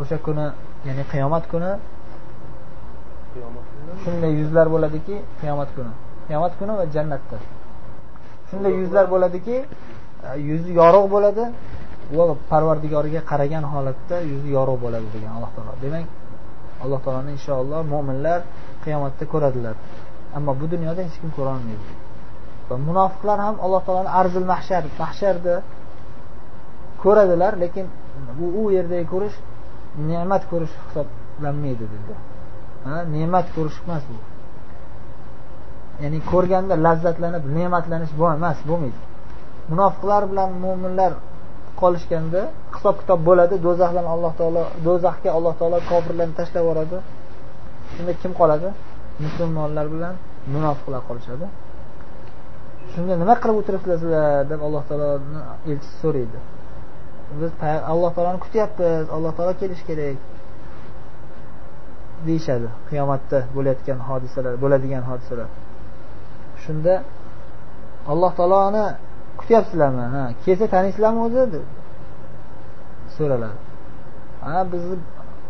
o'sha 0.00 0.16
kuni 0.26 0.46
ya'ni 0.86 1.02
qiyomat 1.12 1.44
kuni 1.52 1.70
shunday 4.02 4.32
yuzlar 4.40 4.66
bo'ladiki 4.74 5.14
qiyomat 5.40 5.70
kuni. 5.76 5.92
Qiyomat 6.28 6.52
kuni 6.58 6.72
va 6.80 6.84
jannatda. 6.94 7.36
Shunday 8.48 8.72
yuzlar 8.80 9.06
bo'ladiki 9.12 9.56
yuzi 10.48 10.70
yorug' 10.80 11.08
bo'ladi 11.14 11.44
va 12.16 12.24
parvardigoriga 12.50 13.20
qaragan 13.30 13.64
holatda 13.72 14.16
yuzi 14.30 14.48
yorug' 14.56 14.80
bo'ladi 14.84 15.08
degan 15.14 15.32
alloh 15.36 15.50
taolo. 15.56 15.72
Demak 15.84 16.06
alloh 16.84 17.00
taoloni 17.04 17.30
inshaalloh 17.36 17.80
mo'minlar 17.92 18.40
qiyomatda 18.84 19.24
ko'radilar. 19.32 19.76
Ammo 20.36 20.52
bu 20.60 20.66
dunyoda 20.72 21.00
hech 21.06 21.16
kim 21.22 21.30
ko'rolmaydi 21.38 22.09
va 22.70 22.76
munofiqlar 22.88 23.38
ham 23.46 23.56
alloh 23.64 23.80
taoloni 23.86 24.10
arzil 24.20 24.44
mahshar 24.52 24.82
mahsharda 25.02 25.54
ko'radilar 27.02 27.52
lekin 27.62 27.86
bu 28.38 28.46
u 28.60 28.62
yerdagi 28.76 29.06
ko'rish 29.12 29.36
ne'mat 30.10 30.42
ko'rish 30.50 30.74
hisoblanmaydi 30.84 31.84
dedi. 31.94 32.14
Ne'mat 33.14 33.46
ko'rish 33.56 33.78
emas 33.84 34.02
bu. 34.10 34.18
Ya'ni 36.02 36.18
ko'rganda 36.32 36.74
lazzatlanib 36.86 37.44
ne'matlanish 37.56 38.12
bu 38.18 38.24
emas 38.36 38.58
bo'lmaydi. 38.68 39.00
Munofiqlar 39.70 40.22
bilan 40.30 40.50
mo'minlar 40.64 41.12
qolishganda 41.80 42.40
hisob 42.74 42.94
kitob 43.00 43.20
bo'ladi 43.28 43.54
do'zaxdan 43.66 44.06
alloh 44.14 44.32
taolo 44.40 44.62
do'zaxga 44.86 45.30
alloh 45.36 45.54
taolo 45.60 45.78
kofirlarni 45.90 46.34
tashlab 46.40 46.62
yuboradi. 46.64 46.96
Shunda 47.94 48.12
kim 48.22 48.32
qoladi? 48.40 48.68
Musulmonlar 49.24 49.86
bilan 49.94 50.14
munofiqlar 50.54 51.00
qolishadi. 51.08 51.46
Shunda 52.92 53.14
nima 53.22 53.34
qilib 53.42 53.56
o'tiribsizlar 53.60 54.48
deb 54.50 54.60
alloh 54.66 54.82
taoloni 54.88 55.40
elchisi 55.70 55.96
so'raydi. 56.02 56.38
Biz 57.40 57.50
alloh 57.92 58.10
taoloni 58.16 58.38
kutyapmiz 58.44 59.06
alloh 59.16 59.32
taolo 59.36 59.52
kelishi 59.60 59.84
kerak 59.90 60.18
deyishadi. 62.26 62.68
Qiyomatda 62.88 63.38
bo'layotgan 63.54 63.98
hodisalar 64.08 64.52
bo'ladigan 64.62 65.04
hodisalar. 65.10 65.48
Shunda 66.64 66.94
alloh 68.12 68.32
taoloni 68.38 68.84
kutyapsizlarmi? 69.40 70.04
Ha 70.14 70.22
kelsa 70.44 70.66
taniysizlarmi 70.74 71.20
o'zi 71.26 71.42
deb 71.54 71.64
so'raladi. 73.16 73.58
Ha 74.44 74.56
bizni 74.72 74.96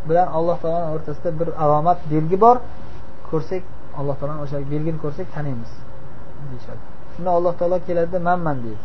bilan 0.09 0.29
alloh 0.39 0.57
taoloni 0.63 0.89
o'rtasida 0.95 1.31
bir 1.41 1.49
alomat 1.65 1.99
belgi 2.13 2.37
bor 2.45 2.57
ko'rsak 3.31 3.63
alloh 3.99 4.17
taoloni 4.21 4.41
o'sha 4.45 4.57
belgini 4.73 4.99
ko'rsak 5.05 5.27
taniymiz 5.37 5.73
deyishadi. 6.51 6.90
Shunda 7.15 7.31
alloh 7.39 7.53
taolo 7.61 7.77
keladida 7.87 8.19
manman 8.29 8.57
deydi. 8.65 8.85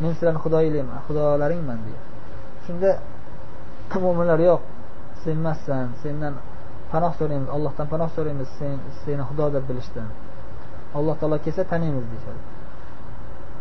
Men 0.00 0.10
sizlarni 0.16 0.40
xudoyinglarman 0.44 0.98
xudolaringman 1.06 1.78
deydi. 1.86 2.02
Shunda 2.66 2.90
mo'minlar 4.04 4.40
yo'q 4.48 4.60
sen 5.22 5.36
emassan 5.40 5.86
sendan 6.02 6.34
panoh 6.92 7.12
so'raymiz 7.18 7.48
allohdan 7.56 7.86
panoh 7.92 8.08
so'raymiz 8.16 8.48
sen 8.58 8.76
seni 9.02 9.22
xudo 9.28 9.46
deb 9.54 9.64
bilishdan. 9.70 10.08
Alloh 10.98 11.14
taolo 11.20 11.36
kelsa 11.44 11.62
taniymiz 11.72 12.04
deyishadi. 12.12 12.40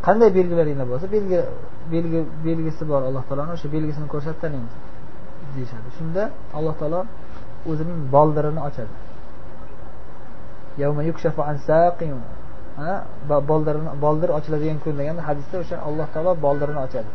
Qanday 0.06 0.30
belgilaringlar 0.38 0.88
bo'lsa 0.92 1.06
belgi 1.16 1.40
belgi 1.94 2.20
belgisi 2.48 2.84
bor 2.92 3.02
alloh 3.10 3.24
taoloni 3.28 3.52
o'sha 3.56 3.68
belgisini 3.76 4.08
ko'rsatib 4.14 4.40
taniymiz 4.46 4.74
deyishadi. 5.56 5.88
Shunda 5.98 6.24
alloh 6.58 6.76
taolo 6.82 7.00
o'zining 7.72 8.00
boldirini 8.16 8.62
ochadi. 8.68 8.94
Boldirini 13.52 13.92
boldir 14.06 14.30
ochiladigan 14.38 14.78
kun 14.84 14.94
deganda 15.00 15.22
hadisda 15.30 15.56
o'sha 15.64 15.76
alloh 15.88 16.08
taolo 16.14 16.32
boldirini 16.46 16.80
ochadi. 16.86 17.10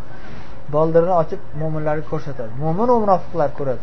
Boldirini 0.74 1.14
ochib 1.22 1.40
mo'minlarga 1.60 2.04
ko'rsatadi. 2.12 2.52
Mo'min 2.62 2.86
va 2.92 2.96
munofiqlar 3.04 3.50
ko'radi. 3.58 3.82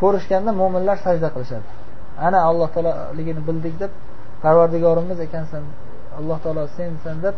Ko'rishganda 0.00 0.50
mo'minlar 0.60 0.96
sajda 1.06 1.28
qilishadi. 1.34 1.66
Ana 2.26 2.38
alloh 2.48 2.68
taololigini 2.74 3.40
bildik 3.48 3.74
deb 3.82 3.92
parvardigorimiz 4.44 5.18
ekansan 5.26 5.62
alloh 6.18 6.38
taolo 6.44 6.62
sensan 6.78 7.16
deb 7.26 7.34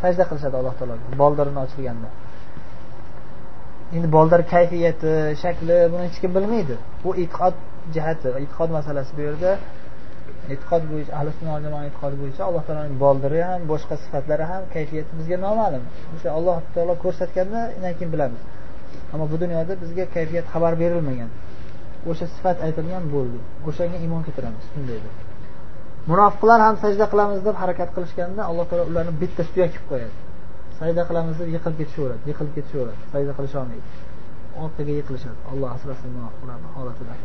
sajda 0.00 0.24
qilishadi 0.30 0.56
alloh 0.60 0.74
taologa 0.78 1.04
boldirini 1.22 1.58
ochilganda. 1.66 2.08
Endi 3.96 4.08
boldir 4.16 4.40
kayfiyati 4.54 5.12
shakli 5.42 5.76
buni 5.92 6.02
hech 6.08 6.18
kim 6.22 6.30
bilmaydi. 6.36 6.74
Bu 7.02 7.10
e'tiqod 7.22 7.54
jihati 7.94 8.28
e'tiqod 8.40 8.70
masalasi 8.78 9.10
bu 9.16 9.22
yerda 9.28 9.50
e'tiqod 10.52 10.82
bo'yicha 10.90 11.12
ahli 11.18 11.30
sunna 11.38 11.54
jamoa 11.64 11.82
e'tiqodi 11.88 12.16
bo'yicha 12.22 12.42
alloh 12.48 12.62
taoloning 12.66 12.96
boldiri 13.04 13.40
ham 13.48 13.60
boshqa 13.72 13.94
sifatlari 14.04 14.44
ham 14.52 14.62
kayfiyati 14.74 15.12
bizga 15.18 15.36
noma'lum. 15.46 15.84
O'sha 16.14 16.28
alloh 16.38 16.56
taolo 16.74 16.94
ko'rsatganda 17.04 17.60
undan 17.76 17.92
keyin 17.98 18.10
bilamiz. 18.14 18.42
Ammo 19.12 19.24
bu 19.32 19.36
dunyoda 19.42 19.72
bizga 19.82 20.04
kayfiyat 20.16 20.46
xabar 20.52 20.72
berilmagan. 20.82 21.30
O'sha 22.10 22.26
sifat 22.34 22.56
aytilgan 22.66 23.04
bo'ldi. 23.14 23.38
O'shanga 23.68 23.98
iymon 24.04 24.22
keltiramiz. 24.26 24.64
Shunday 24.74 24.98
deb. 25.04 25.14
Munofiqlar 26.10 26.58
ham 26.66 26.74
sajda 26.84 27.06
qilamiz 27.12 27.40
deb 27.48 27.56
harakat 27.62 27.88
qilishganda 27.96 28.42
alloh 28.50 28.64
taolo 28.70 28.84
ularni 28.90 29.12
bitta 29.22 29.42
suyak 29.50 29.70
qilib 29.74 29.86
qo'yadi. 29.92 30.14
Sajda 30.80 31.02
qilamiz 31.08 31.34
deb 31.40 31.48
yiqilib 31.54 31.76
ketishaveradi 31.80 32.22
yiqilib 32.30 32.52
ketishaveradi. 32.56 33.00
Sajda 33.12 33.32
qilisholmaydi 33.38 33.86
orqaga 34.64 34.92
yiqilishadi. 34.98 35.38
Alloh 35.52 35.68
asrasin 35.76 36.08
munofiqlarni 36.16 36.68
holatidan 36.76 37.18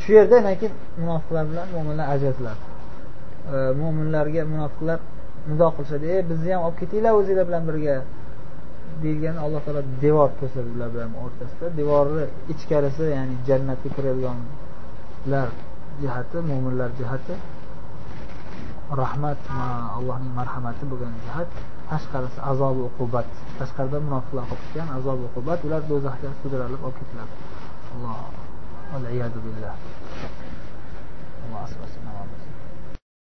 shu 0.00 0.10
yerda 0.18 0.36
keyin 0.60 0.74
munofiqlar 1.02 1.44
bilan 1.50 1.66
mo'minlar 1.74 2.06
ajratiladi 2.14 2.62
mo'minlarga 3.82 4.42
munofiqlar 4.54 4.98
nido 5.50 5.68
qilishadi 5.76 6.06
ey 6.14 6.22
bizni 6.30 6.50
ham 6.54 6.62
olib 6.66 6.76
ketinglar 6.82 7.12
o'zinglar 7.20 7.46
bilan 7.50 7.62
birga 7.68 7.96
deyilgan 9.02 9.36
alloh 9.44 9.60
taolo 9.66 9.82
devor 10.04 10.30
to'sadi 10.40 10.68
ular 10.76 10.88
bilan 10.94 11.10
o'rtasida. 11.24 11.66
Devorni 11.80 12.24
ichkarisi 12.52 13.04
ya'ni 13.16 13.34
jannatga 13.48 13.88
kiradiganlar 13.96 15.48
jihati 16.02 16.38
mo'minlar 16.50 16.90
jihati 17.00 17.34
rahmat 19.02 19.40
allohning 19.98 20.32
marhamati 20.40 20.84
bo'lgan 20.90 21.14
jihat 21.24 21.48
tashqarisi 21.90 22.38
azob 22.50 22.76
uqubat 22.88 23.28
tashqarida 23.58 23.98
munofiqlar 24.06 24.44
qolib 24.50 24.88
azob 24.98 25.18
uqubat 25.28 25.58
ular 25.66 25.82
do'zaxga 25.90 26.30
sudralib 26.42 26.80
olib 26.86 26.96
ketiladi 27.00 27.34
alloh 27.94 28.49
billah 29.38 29.76
alloh 31.46 31.62
asrasin 31.62 32.02